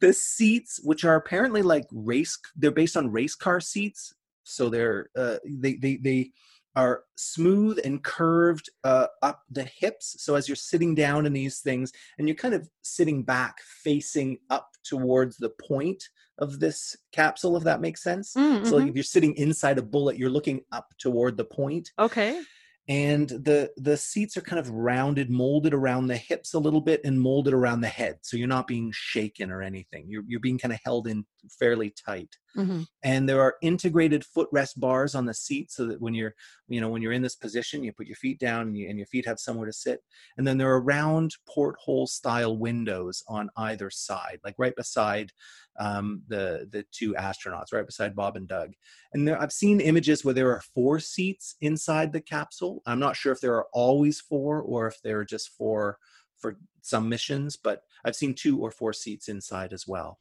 The 0.00 0.12
seats, 0.12 0.78
which 0.84 1.04
are 1.04 1.16
apparently 1.16 1.62
like 1.62 1.86
race, 1.90 2.38
they're 2.54 2.70
based 2.70 2.96
on 2.96 3.10
race 3.10 3.34
car 3.34 3.58
seats. 3.58 4.14
So 4.44 4.68
they're 4.68 5.08
uh, 5.16 5.38
they 5.44 5.74
they 5.74 5.96
they 5.96 6.30
are 6.76 7.04
smooth 7.16 7.78
and 7.84 8.02
curved 8.02 8.68
uh, 8.84 9.06
up 9.22 9.42
the 9.50 9.64
hips. 9.64 10.16
So 10.22 10.34
as 10.34 10.48
you're 10.48 10.56
sitting 10.56 10.94
down 10.94 11.26
in 11.26 11.32
these 11.32 11.60
things, 11.60 11.92
and 12.18 12.28
you're 12.28 12.34
kind 12.36 12.54
of 12.54 12.68
sitting 12.82 13.22
back, 13.22 13.60
facing 13.62 14.38
up 14.50 14.70
towards 14.84 15.36
the 15.36 15.50
point 15.50 16.02
of 16.38 16.58
this 16.60 16.96
capsule, 17.12 17.56
if 17.56 17.62
that 17.64 17.80
makes 17.80 18.02
sense. 18.02 18.36
Mm, 18.36 18.66
So 18.66 18.76
like 18.76 18.86
mhm. 18.86 18.90
if 18.90 18.94
you're 18.96 19.04
sitting 19.04 19.34
inside 19.36 19.78
a 19.78 19.82
bullet, 19.82 20.18
you're 20.18 20.30
looking 20.30 20.62
up 20.72 20.88
toward 20.98 21.36
the 21.36 21.44
point 21.44 21.90
Okay. 21.98 22.44
and 22.88 23.28
the 23.30 23.72
the 23.76 23.96
seats 23.96 24.36
are 24.36 24.42
kind 24.42 24.60
of 24.60 24.68
rounded 24.70 25.30
molded 25.30 25.72
around 25.72 26.06
the 26.06 26.16
hips 26.16 26.52
a 26.52 26.58
little 26.58 26.80
bit 26.82 27.00
and 27.04 27.18
molded 27.20 27.54
around 27.54 27.80
the 27.80 27.88
head 27.88 28.18
so 28.22 28.36
you're 28.36 28.46
not 28.46 28.66
being 28.66 28.90
shaken 28.92 29.50
or 29.50 29.62
anything 29.62 30.04
you're, 30.08 30.22
you're 30.26 30.40
being 30.40 30.58
kind 30.58 30.72
of 30.74 30.78
held 30.84 31.06
in 31.08 31.24
fairly 31.58 31.90
tight 32.06 32.36
hmm 32.54 32.82
and 33.04 33.28
there 33.28 33.42
are 33.42 33.56
integrated 33.60 34.24
footrest 34.24 34.78
bars 34.78 35.14
on 35.14 35.26
the 35.26 35.34
seat 35.34 35.70
so 35.70 35.86
that 35.86 36.00
when 36.00 36.14
you're 36.14 36.34
you 36.68 36.80
know 36.80 36.88
when 36.88 37.02
you're 37.02 37.12
in 37.12 37.22
this 37.22 37.36
position 37.36 37.84
you 37.84 37.92
put 37.92 38.06
your 38.06 38.16
feet 38.16 38.40
down 38.40 38.62
and, 38.68 38.78
you, 38.78 38.88
and 38.88 38.98
your 38.98 39.06
feet 39.06 39.26
have 39.26 39.38
somewhere 39.38 39.66
to 39.66 39.72
sit. 39.72 40.00
And 40.36 40.46
then 40.46 40.58
there 40.58 40.70
are 40.70 40.80
round 40.80 41.36
porthole 41.46 42.06
style 42.06 42.56
windows 42.56 43.22
on 43.28 43.50
either 43.56 43.90
side 43.90 44.40
like 44.42 44.54
right 44.58 44.74
beside 44.74 45.30
um, 45.78 46.22
the 46.28 46.68
the 46.70 46.84
two 46.92 47.14
astronauts 47.14 47.72
right 47.72 47.86
beside 47.86 48.16
bob 48.16 48.36
and 48.36 48.48
doug. 48.48 48.72
And 49.12 49.28
there, 49.28 49.40
i've 49.40 49.52
seen 49.52 49.80
images 49.80 50.24
where 50.24 50.34
there 50.34 50.50
are 50.50 50.62
four 50.74 50.98
seats 50.98 51.56
inside 51.60 52.12
the 52.12 52.20
capsule. 52.20 52.82
I'm 52.86 53.00
not 53.00 53.16
sure 53.16 53.32
if 53.32 53.40
there 53.40 53.54
are 53.56 53.66
always 53.72 54.20
four 54.20 54.62
or 54.62 54.86
if 54.86 55.00
there 55.02 55.18
are 55.18 55.24
just 55.24 55.50
four 55.50 55.98
for 56.38 56.56
some 56.82 57.08
missions 57.08 57.56
but 57.56 57.82
i've 58.04 58.16
seen 58.16 58.34
two 58.34 58.58
or 58.60 58.70
four 58.70 58.92
seats 58.92 59.28
inside 59.28 59.72
as 59.72 59.86
well. 59.86 60.18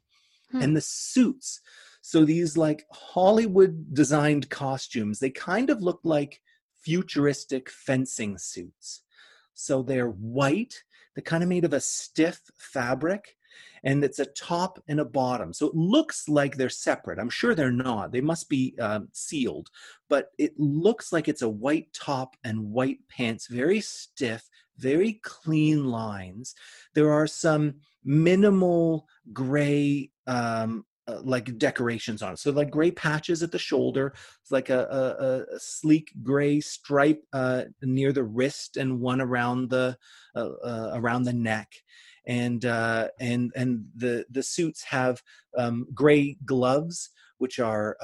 Hmm. 0.52 0.62
and 0.62 0.78
the 0.78 0.82
suits 0.82 1.62
so 2.06 2.26
these 2.26 2.58
like 2.58 2.86
hollywood 2.92 3.94
designed 3.94 4.50
costumes 4.50 5.20
they 5.20 5.30
kind 5.30 5.70
of 5.70 5.82
look 5.82 6.02
like 6.04 6.42
futuristic 6.84 7.70
fencing 7.70 8.38
suits. 8.38 9.04
So 9.54 9.82
they're 9.82 10.10
white 10.10 10.84
they're 11.16 11.22
kind 11.22 11.44
of 11.44 11.50
made 11.50 11.66
of 11.66 11.74
a 11.74 11.80
stiff 11.80 12.42
fabric 12.58 13.36
and 13.84 14.04
it's 14.04 14.18
a 14.18 14.26
top 14.26 14.82
and 14.88 15.00
a 15.00 15.06
bottom. 15.06 15.54
So 15.54 15.68
it 15.68 15.76
looks 15.76 16.28
like 16.28 16.58
they're 16.58 16.70
separate. 16.70 17.20
I'm 17.20 17.30
sure 17.30 17.54
they're 17.54 17.72
not. 17.72 18.12
They 18.12 18.22
must 18.22 18.50
be 18.50 18.74
um, 18.80 19.10
sealed. 19.12 19.70
But 20.10 20.32
it 20.40 20.58
looks 20.58 21.14
like 21.14 21.28
it's 21.28 21.44
a 21.44 21.50
white 21.50 21.94
top 21.94 22.36
and 22.44 22.72
white 22.72 23.00
pants 23.10 23.48
very 23.48 23.82
stiff 23.82 24.50
very 24.78 25.20
clean 25.22 25.86
lines. 25.86 26.56
There 26.96 27.12
are 27.12 27.28
some 27.28 27.76
minimal 28.04 29.08
gray 29.32 30.10
um 30.26 30.84
uh, 31.08 31.20
like 31.24 31.58
decorations 31.58 32.22
on 32.22 32.34
it. 32.34 32.40
So 32.40 32.52
like 32.52 32.72
gray 32.72 32.92
patches 32.92 33.44
at 33.44 33.52
the 33.52 33.60
shoulder 33.60 34.14
it's 34.42 34.52
like 34.52 34.70
a, 34.70 35.46
a, 35.50 35.56
a- 35.56 35.60
sleek 35.60 36.12
gray 36.22 36.60
stripe 36.60 37.24
uh, 37.34 37.64
near 37.82 38.12
the 38.12 38.24
wrist 38.24 38.78
and 38.78 39.00
one 39.00 39.22
around 39.22 39.70
the 39.70 39.98
uh, 40.36 40.50
uh, 40.64 40.92
around 40.96 41.24
the 41.24 41.34
neck. 41.34 41.72
And 42.26 42.64
uh, 42.66 43.10
and 43.20 43.52
and 43.56 43.86
the 43.96 44.26
the 44.30 44.44
suits 44.44 44.84
have 44.84 45.22
um, 45.58 45.88
gray 45.94 46.38
gloves 46.46 47.10
which 47.40 47.60
are 47.60 47.98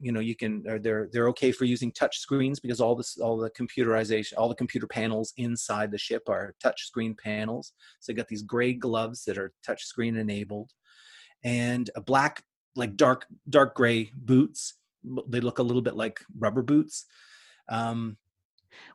you 0.00 0.12
know 0.12 0.20
you 0.20 0.36
can 0.36 0.62
they're 0.82 1.08
they're 1.12 1.28
okay 1.28 1.50
for 1.50 1.64
using 1.64 1.90
touch 1.90 2.18
screens 2.18 2.60
because 2.60 2.80
all 2.80 2.94
this 2.94 3.18
all 3.18 3.36
the 3.36 3.50
computerization 3.50 4.34
all 4.38 4.48
the 4.48 4.54
computer 4.54 4.86
panels 4.86 5.32
inside 5.36 5.90
the 5.90 5.98
ship 5.98 6.28
are 6.28 6.54
touch 6.62 6.86
screen 6.86 7.16
panels. 7.20 7.72
So 7.98 8.12
you 8.12 8.16
got 8.16 8.28
these 8.28 8.42
gray 8.44 8.74
gloves 8.74 9.24
that 9.24 9.38
are 9.38 9.52
touch 9.66 9.84
screen 9.84 10.16
enabled 10.16 10.70
and 11.44 11.90
a 11.96 12.00
black 12.00 12.42
like 12.76 12.96
dark 12.96 13.26
dark 13.48 13.74
gray 13.74 14.10
boots 14.14 14.74
they 15.28 15.40
look 15.40 15.58
a 15.58 15.62
little 15.62 15.82
bit 15.82 15.96
like 15.96 16.20
rubber 16.38 16.62
boots 16.62 17.06
um 17.68 18.16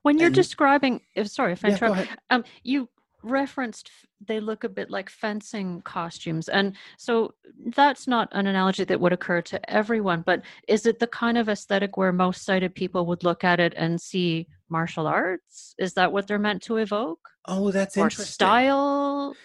When 0.03 0.17
you're 0.17 0.27
And- 0.27 0.35
describing, 0.35 1.01
if 1.15 1.27
sorry 1.27 1.53
if 1.53 1.65
I 1.65 1.69
yeah, 1.69 1.73
interrupt, 1.75 2.09
um, 2.29 2.43
you 2.63 2.89
referenced 3.23 3.89
they 4.25 4.39
look 4.39 4.63
a 4.63 4.69
bit 4.69 4.89
like 4.89 5.09
fencing 5.09 5.81
costumes, 5.81 6.47
and 6.47 6.75
so 6.97 7.33
that's 7.75 8.07
not 8.07 8.29
an 8.31 8.47
analogy 8.47 8.83
that 8.85 8.99
would 9.01 9.13
occur 9.13 9.41
to 9.41 9.57
everyone. 9.69 10.21
But 10.21 10.43
is 10.67 10.85
it 10.85 10.99
the 10.99 11.07
kind 11.07 11.37
of 11.37 11.49
aesthetic 11.49 11.97
where 11.97 12.13
most 12.13 12.43
sighted 12.45 12.73
people 12.75 13.05
would 13.07 13.23
look 13.23 13.43
at 13.43 13.59
it 13.59 13.73
and 13.75 13.99
see 13.99 14.47
martial 14.69 15.07
arts? 15.07 15.75
Is 15.77 15.93
that 15.95 16.11
what 16.13 16.27
they're 16.27 16.39
meant 16.47 16.61
to 16.63 16.77
evoke, 16.77 17.23
oh 17.45 17.71
that's 17.71 17.97
or 17.97 18.03
interesting 18.05 18.33
style? 18.33 19.35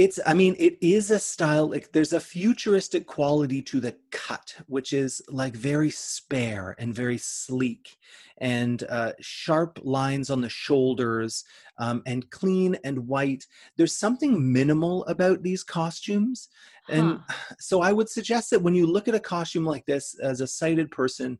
It's, 0.00 0.18
I 0.24 0.32
mean, 0.32 0.56
it 0.58 0.78
is 0.80 1.10
a 1.10 1.18
style, 1.18 1.68
like 1.68 1.92
there's 1.92 2.14
a 2.14 2.20
futuristic 2.20 3.06
quality 3.06 3.60
to 3.60 3.80
the 3.80 3.94
cut, 4.10 4.56
which 4.66 4.94
is 4.94 5.20
like 5.28 5.54
very 5.54 5.90
spare 5.90 6.74
and 6.78 6.94
very 6.94 7.18
sleek 7.18 7.98
and 8.38 8.82
uh, 8.88 9.12
sharp 9.20 9.78
lines 9.82 10.30
on 10.30 10.40
the 10.40 10.48
shoulders 10.48 11.44
um, 11.76 12.02
and 12.06 12.30
clean 12.30 12.78
and 12.82 13.06
white. 13.08 13.46
There's 13.76 13.92
something 13.92 14.50
minimal 14.50 15.04
about 15.04 15.42
these 15.42 15.62
costumes. 15.62 16.48
And 16.88 17.20
Huh. 17.28 17.54
so 17.60 17.82
I 17.82 17.92
would 17.92 18.08
suggest 18.08 18.48
that 18.52 18.62
when 18.62 18.74
you 18.74 18.86
look 18.86 19.06
at 19.06 19.14
a 19.14 19.20
costume 19.20 19.66
like 19.66 19.84
this 19.84 20.18
as 20.18 20.40
a 20.40 20.46
sighted 20.46 20.90
person, 20.90 21.38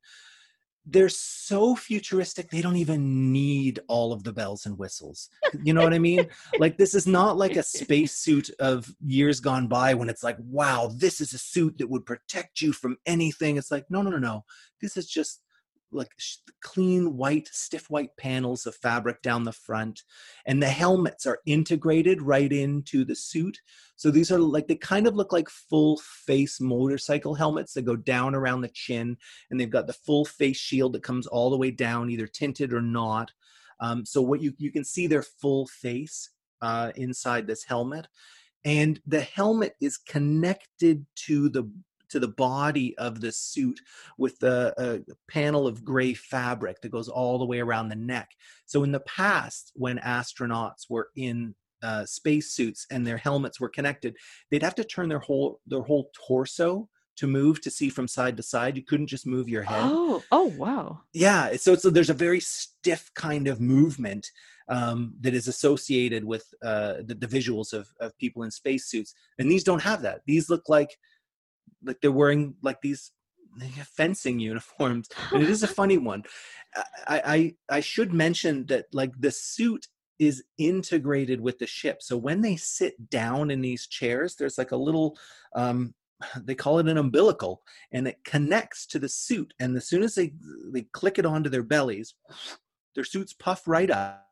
they're 0.91 1.09
so 1.09 1.77
futuristic 1.77 2.51
they 2.51 2.61
don't 2.61 2.77
even 2.77 3.33
need 3.33 3.81
all 3.89 4.13
of 4.13 4.25
the 4.25 4.33
bells 4.33 4.67
and 4.67 4.79
whistles. 4.79 5.29
You 5.63 5.73
know 5.73 5.83
what 5.83 5.95
i 5.95 5.99
mean? 5.99 6.27
Like 6.59 6.77
this 6.77 6.95
is 6.95 7.07
not 7.07 7.37
like 7.37 7.57
a 7.57 7.63
spacesuit 7.63 8.51
of 8.59 8.93
years 9.05 9.41
gone 9.41 9.69
by 9.69 9.95
when 9.95 10.09
it's 10.09 10.25
like 10.25 10.37
wow 10.41 10.91
this 10.95 11.21
is 11.21 11.33
a 11.33 11.39
suit 11.39 11.79
that 11.79 11.89
would 11.89 12.07
protect 12.07 12.61
you 12.61 12.73
from 12.73 12.97
anything. 13.07 13.57
It's 13.57 13.71
like 13.71 13.87
no 13.91 14.03
no 14.03 14.11
no 14.11 14.19
no. 14.19 14.45
This 14.81 14.97
is 14.97 15.07
just 15.07 15.43
like 15.93 16.11
clean 16.63 17.17
white 17.17 17.49
stiff 17.53 17.91
white 17.91 18.17
panels 18.17 18.67
of 18.67 18.75
fabric 18.77 19.23
down 19.23 19.45
the 19.45 19.53
front 19.53 20.03
and 20.47 20.63
the 20.63 20.69
helmets 20.69 21.27
are 21.27 21.41
integrated 21.47 22.23
right 22.23 22.53
into 22.53 23.05
the 23.05 23.15
suit. 23.15 23.59
So 23.97 24.11
these 24.11 24.31
are 24.31 24.39
like 24.39 24.69
they 24.69 24.77
kind 24.77 25.07
of 25.07 25.17
look 25.17 25.33
like 25.33 25.49
full 25.49 25.99
face 25.99 26.61
motorcycle 26.61 27.35
helmets 27.35 27.75
that 27.75 27.83
go 27.83 27.97
down 27.97 28.35
around 28.35 28.61
the 28.61 28.69
chin 28.69 29.17
and 29.51 29.61
they've 29.61 29.71
got 29.71 29.87
the 29.87 29.93
full 29.93 30.25
face 30.25 30.59
shield 30.59 30.93
that 30.93 31.03
comes 31.03 31.27
all 31.27 31.51
the 31.51 31.59
way 31.59 31.71
down 31.71 32.11
either 32.11 32.27
tinted 32.27 32.73
or 32.73 32.83
not. 32.83 33.31
Um, 33.81 34.05
so 34.05 34.21
what 34.21 34.41
you 34.41 34.53
you 34.59 34.71
can 34.71 34.85
see 34.85 35.07
their 35.07 35.23
full 35.23 35.67
face 35.67 36.31
uh, 36.63 36.93
inside 36.97 37.47
this 37.47 37.65
helmet. 37.65 38.07
And 38.65 39.01
the 39.07 39.23
helmet 39.23 39.75
is 39.81 39.97
connected 39.97 41.07
to 41.27 41.49
the 41.49 41.71
to 42.11 42.21
the 42.21 42.29
body 42.29 42.97
of 42.99 43.21
the 43.21 43.33
suit 43.33 43.81
with 44.19 44.43
a, 44.43 44.75
a 44.79 45.13
panel 45.31 45.67
of 45.67 45.85
gray 45.85 46.15
fabric 46.15 46.81
that 46.81 46.93
goes 46.93 47.09
all 47.09 47.39
the 47.39 47.47
way 47.47 47.61
around 47.61 47.89
the 47.89 47.97
neck. 47.97 48.31
So 48.67 48.85
in 48.85 48.93
the 48.93 49.01
past 49.01 49.73
when 49.75 49.99
astronauts 49.99 50.89
were 50.89 51.09
in 51.17 51.55
uh, 51.83 52.05
spacesuits 52.05 52.87
and 52.91 53.07
their 53.07 53.17
helmets 53.17 53.59
were 53.59 53.69
connected 53.69 54.15
they'd 54.51 54.63
have 54.63 54.75
to 54.75 54.85
turn 54.85 55.09
their 55.09 55.19
whole 55.19 55.61
their 55.67 55.81
whole 55.81 56.11
torso 56.27 56.89
to 57.17 57.27
move 57.27 57.61
to 57.61 57.71
see 57.71 57.91
from 57.91 58.09
side 58.09 58.37
to 58.37 58.43
side. 58.43 58.77
You 58.77 58.83
couldn't 58.83 59.09
just 59.09 59.27
move 59.27 59.49
your 59.49 59.63
head. 59.63 59.83
Oh, 59.83 60.23
oh 60.33 60.53
wow. 60.57 61.01
yeah 61.13 61.55
so 61.57 61.75
so 61.75 61.91
there's 61.91 62.11
a 62.11 62.15
very 62.15 62.41
stiff 62.41 63.11
kind 63.15 63.47
of 63.47 63.61
movement 63.61 64.31
um, 64.69 65.15
that 65.21 65.35
is 65.35 65.49
associated 65.49 66.25
with 66.25 66.45
uh, 66.63 66.95
the, 67.05 67.15
the 67.15 67.27
visuals 67.27 67.73
of, 67.73 67.89
of 68.01 68.17
people 68.19 68.45
in 68.45 68.51
spacesuits 68.51 69.15
and 69.39 69.51
these 69.51 69.65
don't 69.65 69.83
have 69.83 70.03
that. 70.03 70.21
These 70.27 70.49
look 70.49 70.69
like 70.69 70.97
like 71.85 72.01
they're 72.01 72.13
wearing 72.13 72.55
like 72.63 72.81
these 72.81 73.13
fencing 73.85 74.39
uniforms 74.39 75.09
and 75.33 75.43
it 75.43 75.51
is 75.51 75.63
a 75.63 75.69
funny 75.81 75.99
one. 75.99 76.23
I, 77.09 77.23
I 77.69 77.77
i 77.79 77.81
should 77.81 78.13
mention 78.13 78.67
that 78.67 78.87
like 78.93 79.13
the 79.19 79.31
suit 79.31 79.89
is 80.19 80.45
integrated 80.59 81.41
with 81.41 81.59
the 81.59 81.67
ship. 81.67 82.03
So 82.03 82.17
when 82.17 82.43
they 82.43 82.57
sit 82.57 83.11
down 83.11 83.51
in 83.51 83.61
these 83.61 83.87
chairs 83.87 84.37
there's 84.37 84.59
like 84.59 84.73
a 84.73 84.77
little 84.77 85.19
um 85.55 85.95
they 86.45 86.55
call 86.55 86.79
it 86.79 86.89
an 86.89 86.99
umbilical 86.99 87.63
and 87.93 88.07
it 88.07 88.23
connects 88.25 88.87
to 88.87 88.99
the 88.99 89.09
suit 89.09 89.53
and 89.59 89.77
as 89.77 89.89
soon 89.89 90.03
as 90.03 90.15
they 90.15 90.33
they 90.73 90.83
click 90.93 91.19
it 91.19 91.27
onto 91.27 91.51
their 91.51 91.63
bellies 91.63 92.15
their 92.95 93.05
suits 93.05 93.33
puff 93.33 93.67
right 93.67 93.91
up 93.91 94.27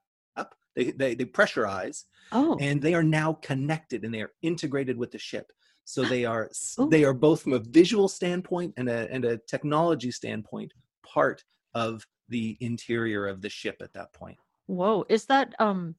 they 0.77 0.93
they, 0.93 1.15
they 1.15 1.25
pressurize 1.25 2.05
Oh, 2.33 2.59
and 2.61 2.81
they 2.83 2.95
are 2.95 3.03
now 3.03 3.35
connected 3.35 4.05
and 4.05 4.13
they 4.13 4.21
are 4.21 4.33
integrated 4.43 4.99
with 4.99 5.11
the 5.11 5.19
ship 5.19 5.53
so 5.89 6.05
they 6.05 6.25
are 6.25 6.51
Ooh. 6.81 6.89
they 6.91 7.03
are 7.05 7.15
both 7.15 7.43
from 7.43 7.55
a 7.55 7.59
visual 7.59 8.09
standpoint 8.09 8.75
and 8.77 8.89
a 8.89 9.09
and 9.11 9.25
a 9.25 9.39
technology 9.39 10.11
standpoint 10.11 10.73
part 11.03 11.43
of 11.75 12.07
the 12.29 12.57
interior 12.61 13.27
of 13.27 13.41
the 13.41 13.49
ship 13.49 13.77
at 13.81 13.93
that 13.95 14.13
point 14.13 14.37
whoa. 14.67 15.05
Is 15.09 15.25
that 15.27 15.55
um 15.59 15.95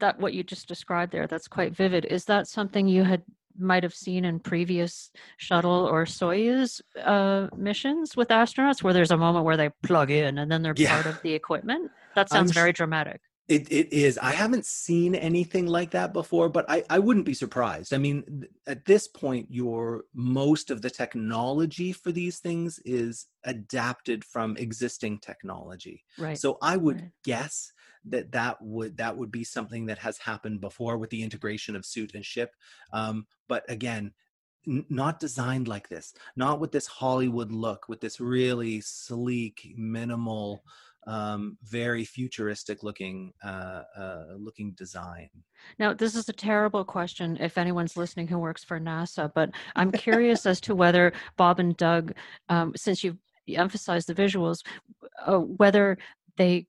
that 0.00 0.18
what 0.20 0.32
you 0.34 0.42
just 0.42 0.66
described 0.68 1.12
there? 1.12 1.26
That's 1.28 1.48
quite 1.48 1.72
vivid. 1.74 2.04
Is 2.04 2.24
that 2.26 2.46
something 2.48 2.86
you 2.88 3.02
had 3.04 3.22
might 3.58 3.82
have 3.82 3.94
seen 3.94 4.24
in 4.24 4.38
previous 4.40 5.10
shuttle 5.38 5.86
or 5.92 6.04
Soyuz 6.04 6.80
uh, 7.04 7.48
missions 7.56 8.16
with 8.16 8.28
astronauts, 8.28 8.82
where 8.82 8.92
there's 8.94 9.10
a 9.10 9.16
moment 9.16 9.44
where 9.44 9.56
they 9.56 9.70
plug 9.82 10.10
in 10.12 10.38
and 10.38 10.50
then 10.50 10.62
they're 10.62 10.74
Yeah. 10.76 10.94
part 11.02 11.06
of 11.12 11.20
the 11.22 11.32
equipment? 11.32 11.90
That 12.14 12.28
I'm 12.30 12.36
sounds 12.38 12.52
sh- 12.52 12.54
very 12.54 12.72
dramatic. 12.72 13.20
It, 13.48 13.72
it 13.72 13.90
is. 13.94 14.18
I 14.18 14.32
haven't 14.32 14.66
seen 14.66 15.14
anything 15.14 15.66
like 15.66 15.90
that 15.92 16.12
before, 16.12 16.50
but 16.50 16.66
I, 16.68 16.84
I 16.90 16.98
wouldn't 16.98 17.24
be 17.24 17.32
surprised. 17.32 17.94
I 17.94 17.98
mean, 17.98 18.44
at 18.66 18.84
this 18.84 19.08
point, 19.08 19.46
your 19.50 20.04
most 20.12 20.70
of 20.70 20.82
the 20.82 20.90
technology 20.90 21.92
for 21.92 22.12
these 22.12 22.40
things 22.40 22.78
is 22.80 23.24
adapted 23.44 24.22
from 24.22 24.58
existing 24.58 25.20
technology. 25.20 26.04
Right. 26.18 26.42
So 26.42 26.58
I 26.60 26.76
would 26.76 27.02
Right. 27.02 27.12
guess 27.24 27.72
that 28.04 28.32
that 28.32 28.60
would 28.60 28.98
that 28.98 29.16
would 29.16 29.30
be 29.32 29.44
something 29.44 29.86
that 29.86 29.98
has 29.98 30.18
happened 30.18 30.60
before 30.60 30.98
with 30.98 31.08
the 31.08 31.22
integration 31.22 31.74
of 31.74 31.86
suit 31.86 32.14
and 32.14 32.24
ship. 32.26 32.54
Um, 32.92 33.26
but 33.48 33.64
again, 33.70 34.12
n- 34.66 34.86
not 34.88 35.20
designed 35.20 35.68
like 35.68 35.88
this. 35.88 36.14
Not 36.36 36.60
with 36.60 36.72
this 36.72 36.86
Hollywood 36.86 37.52
look, 37.52 37.88
with 37.88 38.00
this 38.00 38.20
really 38.20 38.80
sleek, 38.80 39.72
minimal 39.76 40.64
um, 41.08 41.56
very 41.64 42.04
futuristic 42.04 42.82
looking 42.82 43.32
uh, 43.42 43.82
uh, 43.96 44.24
looking 44.36 44.72
design. 44.76 45.30
Now, 45.78 45.94
this 45.94 46.14
is 46.14 46.28
a 46.28 46.34
terrible 46.34 46.84
question 46.84 47.38
if 47.40 47.56
anyone's 47.56 47.96
listening 47.96 48.28
who 48.28 48.38
works 48.38 48.62
for 48.62 48.78
NASA, 48.78 49.32
but 49.34 49.50
I'm 49.74 49.90
curious 49.90 50.44
as 50.44 50.60
to 50.62 50.74
whether 50.74 51.12
Bob 51.36 51.58
and 51.60 51.76
Doug, 51.76 52.12
um, 52.50 52.74
since 52.76 53.02
you've 53.02 53.16
emphasized 53.48 54.06
the 54.06 54.14
visuals, 54.14 54.62
uh, 55.26 55.38
whether 55.38 55.96
they 56.36 56.66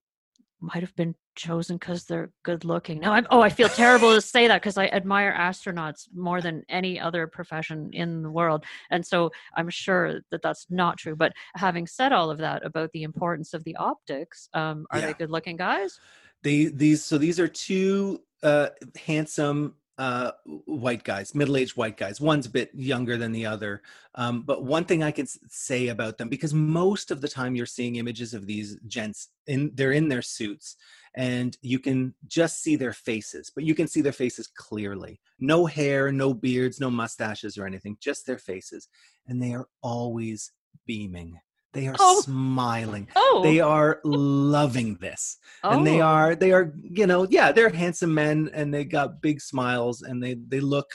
might 0.61 0.81
have 0.81 0.95
been 0.95 1.15
chosen 1.35 1.77
because 1.77 2.05
they're 2.05 2.31
good 2.43 2.65
looking. 2.65 2.99
Now, 2.99 3.13
I'm, 3.13 3.25
oh, 3.29 3.41
I 3.41 3.49
feel 3.49 3.69
terrible 3.69 4.13
to 4.13 4.21
say 4.21 4.47
that 4.47 4.61
because 4.61 4.77
I 4.77 4.87
admire 4.87 5.33
astronauts 5.33 6.07
more 6.13 6.41
than 6.41 6.63
any 6.69 6.99
other 6.99 7.27
profession 7.27 7.89
in 7.93 8.23
the 8.23 8.29
world. 8.29 8.65
And 8.89 9.05
so 9.05 9.31
I'm 9.55 9.69
sure 9.69 10.21
that 10.31 10.41
that's 10.41 10.67
not 10.69 10.97
true. 10.97 11.15
But 11.15 11.33
having 11.55 11.87
said 11.87 12.11
all 12.11 12.29
of 12.29 12.39
that 12.39 12.65
about 12.65 12.91
the 12.91 13.03
importance 13.03 13.53
of 13.53 13.63
the 13.63 13.75
optics, 13.77 14.49
um, 14.53 14.85
are 14.91 14.99
Yeah. 14.99 15.07
they 15.07 15.13
good 15.13 15.31
looking 15.31 15.55
guys? 15.57 15.99
They 16.41 16.65
these 16.65 17.03
so 17.03 17.17
these 17.17 17.39
are 17.39 17.47
two 17.49 18.21
uh, 18.43 18.69
handsome 18.97 19.75
uh, 19.99 20.31
white 20.65 21.03
guys, 21.03 21.35
middle-aged 21.35 21.75
white 21.75 21.97
guys. 21.97 22.21
One's 22.21 22.45
a 22.45 22.49
bit 22.49 22.71
younger 22.73 23.17
than 23.17 23.33
the 23.33 23.45
other, 23.45 23.81
um, 24.15 24.43
but 24.43 24.63
one 24.63 24.85
thing 24.85 25.03
I 25.03 25.11
can 25.11 25.27
say 25.27 25.89
about 25.89 26.17
them 26.17 26.29
because 26.29 26.53
most 26.53 27.11
of 27.11 27.19
the 27.19 27.27
time 27.27 27.53
you're 27.53 27.65
seeing 27.65 27.97
images 27.97 28.33
of 28.33 28.45
these 28.45 28.77
gents 28.87 29.27
in 29.45 29.71
they're 29.75 29.91
in 29.91 30.07
their 30.07 30.21
suits 30.21 30.77
and 31.15 31.57
you 31.61 31.79
can 31.79 32.13
just 32.27 32.63
see 32.63 32.77
their 32.77 32.93
faces, 32.93 33.51
but 33.53 33.65
you 33.65 33.75
can 33.75 33.87
see 33.87 33.99
their 33.99 34.13
faces 34.13 34.47
clearly. 34.47 35.19
No 35.37 35.65
hair, 35.65 36.13
no 36.13 36.33
beards, 36.33 36.79
no 36.79 36.89
mustaches 36.89 37.57
or 37.57 37.65
anything, 37.65 37.97
just 37.99 38.25
their 38.25 38.37
faces, 38.37 38.87
and 39.27 39.43
they 39.43 39.53
are 39.53 39.67
always 39.83 40.53
beaming. 40.85 41.37
They 41.73 41.87
are 41.87 41.95
Oh. 41.99 42.21
smiling. 42.21 43.07
Oh, 43.15 43.41
They 43.43 43.59
are 43.59 43.99
loving 44.03 44.95
this 44.95 45.37
and 45.63 45.85
they 45.85 46.01
oh. 46.01 46.05
are 46.05 46.35
they 46.35 46.51
are 46.51 46.73
you 46.81 47.05
know 47.05 47.27
yeah 47.29 47.51
they're 47.51 47.69
handsome 47.69 48.13
men 48.13 48.49
and 48.53 48.73
they 48.73 48.85
got 48.85 49.21
big 49.21 49.41
smiles 49.41 50.01
and 50.03 50.23
they 50.23 50.35
they 50.47 50.61
look 50.61 50.89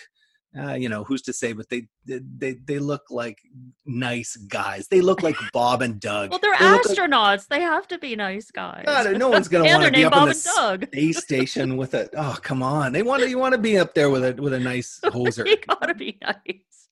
uh, 0.59 0.73
you 0.73 0.89
know 0.89 1.05
who's 1.05 1.21
to 1.21 1.33
say 1.33 1.53
but 1.53 1.69
they 1.69 1.87
they 2.07 2.55
they 2.65 2.79
look 2.79 3.03
like 3.11 3.39
nice 3.85 4.37
guys 4.37 4.89
they 4.89 5.01
look 5.03 5.23
like 5.23 5.37
bob 5.53 5.83
and 5.83 6.01
doug 6.01 6.31
Well, 6.31 6.39
they're 6.41 6.57
They 6.59 6.71
look 6.71 6.89
like- 6.89 6.97
astronauts. 6.99 7.47
They 7.49 7.61
have 7.61 7.87
to 7.89 7.99
be 7.99 8.17
nice 8.17 8.51
guys. 8.51 8.85
God, 8.87 9.19
no 9.19 9.29
one's 9.29 9.49
gonna 9.49 9.65
want 9.73 9.85
to 9.85 9.91
be 9.93 10.05
up 10.05 10.13
in 10.15 10.19
Bob 10.19 10.29
the 10.29 10.35
and 10.35 10.81
Doug. 10.81 10.87
space 10.89 11.19
station 11.23 11.77
with 11.77 11.93
a 11.95 12.09
oh 12.17 12.39
come 12.43 12.63
on 12.63 12.93
they 12.93 13.03
want 13.03 13.23
to 13.23 13.29
you 13.29 13.39
want 13.39 13.53
to 13.53 13.59
be 13.61 13.79
up 13.79 13.95
there 13.95 14.09
with 14.11 14.25
a 14.25 14.33
with 14.41 14.55
a 14.55 14.61
nice 14.61 14.99
hoser 15.05 15.47
you 15.47 15.57
gotta 15.69 15.95
be 15.95 16.19
nice. 16.23 16.89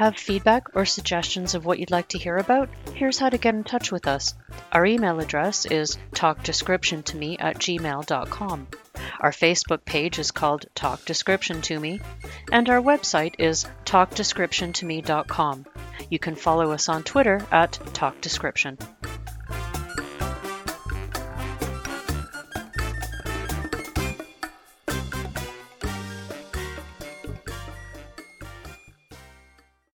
Have 0.00 0.16
feedback 0.16 0.74
or 0.74 0.86
suggestions 0.86 1.54
of 1.54 1.66
what 1.66 1.78
you'd 1.78 1.90
like 1.90 2.08
to 2.08 2.18
hear 2.18 2.38
about? 2.38 2.70
Here's 2.94 3.18
how 3.18 3.28
to 3.28 3.36
get 3.36 3.54
in 3.54 3.64
touch 3.64 3.92
with 3.92 4.06
us. 4.06 4.32
Our 4.72 4.86
email 4.86 5.20
address 5.20 5.66
is 5.66 5.98
talkdescriptiontome 6.12 7.36
at 7.38 7.58
gmail.com. 7.58 8.68
Our 9.20 9.30
Facebook 9.30 9.84
page 9.84 10.18
is 10.18 10.30
called 10.30 10.64
Talk 10.74 11.04
Description 11.04 11.60
to 11.60 11.78
Me, 11.78 12.00
and 12.50 12.70
our 12.70 12.80
website 12.80 13.34
is 13.38 13.66
talkdescriptiontome.com. 13.84 15.66
You 16.08 16.18
can 16.18 16.34
follow 16.34 16.72
us 16.72 16.88
on 16.88 17.02
Twitter 17.02 17.46
at 17.52 17.72
Talk 17.92 18.22
Description. 18.22 18.78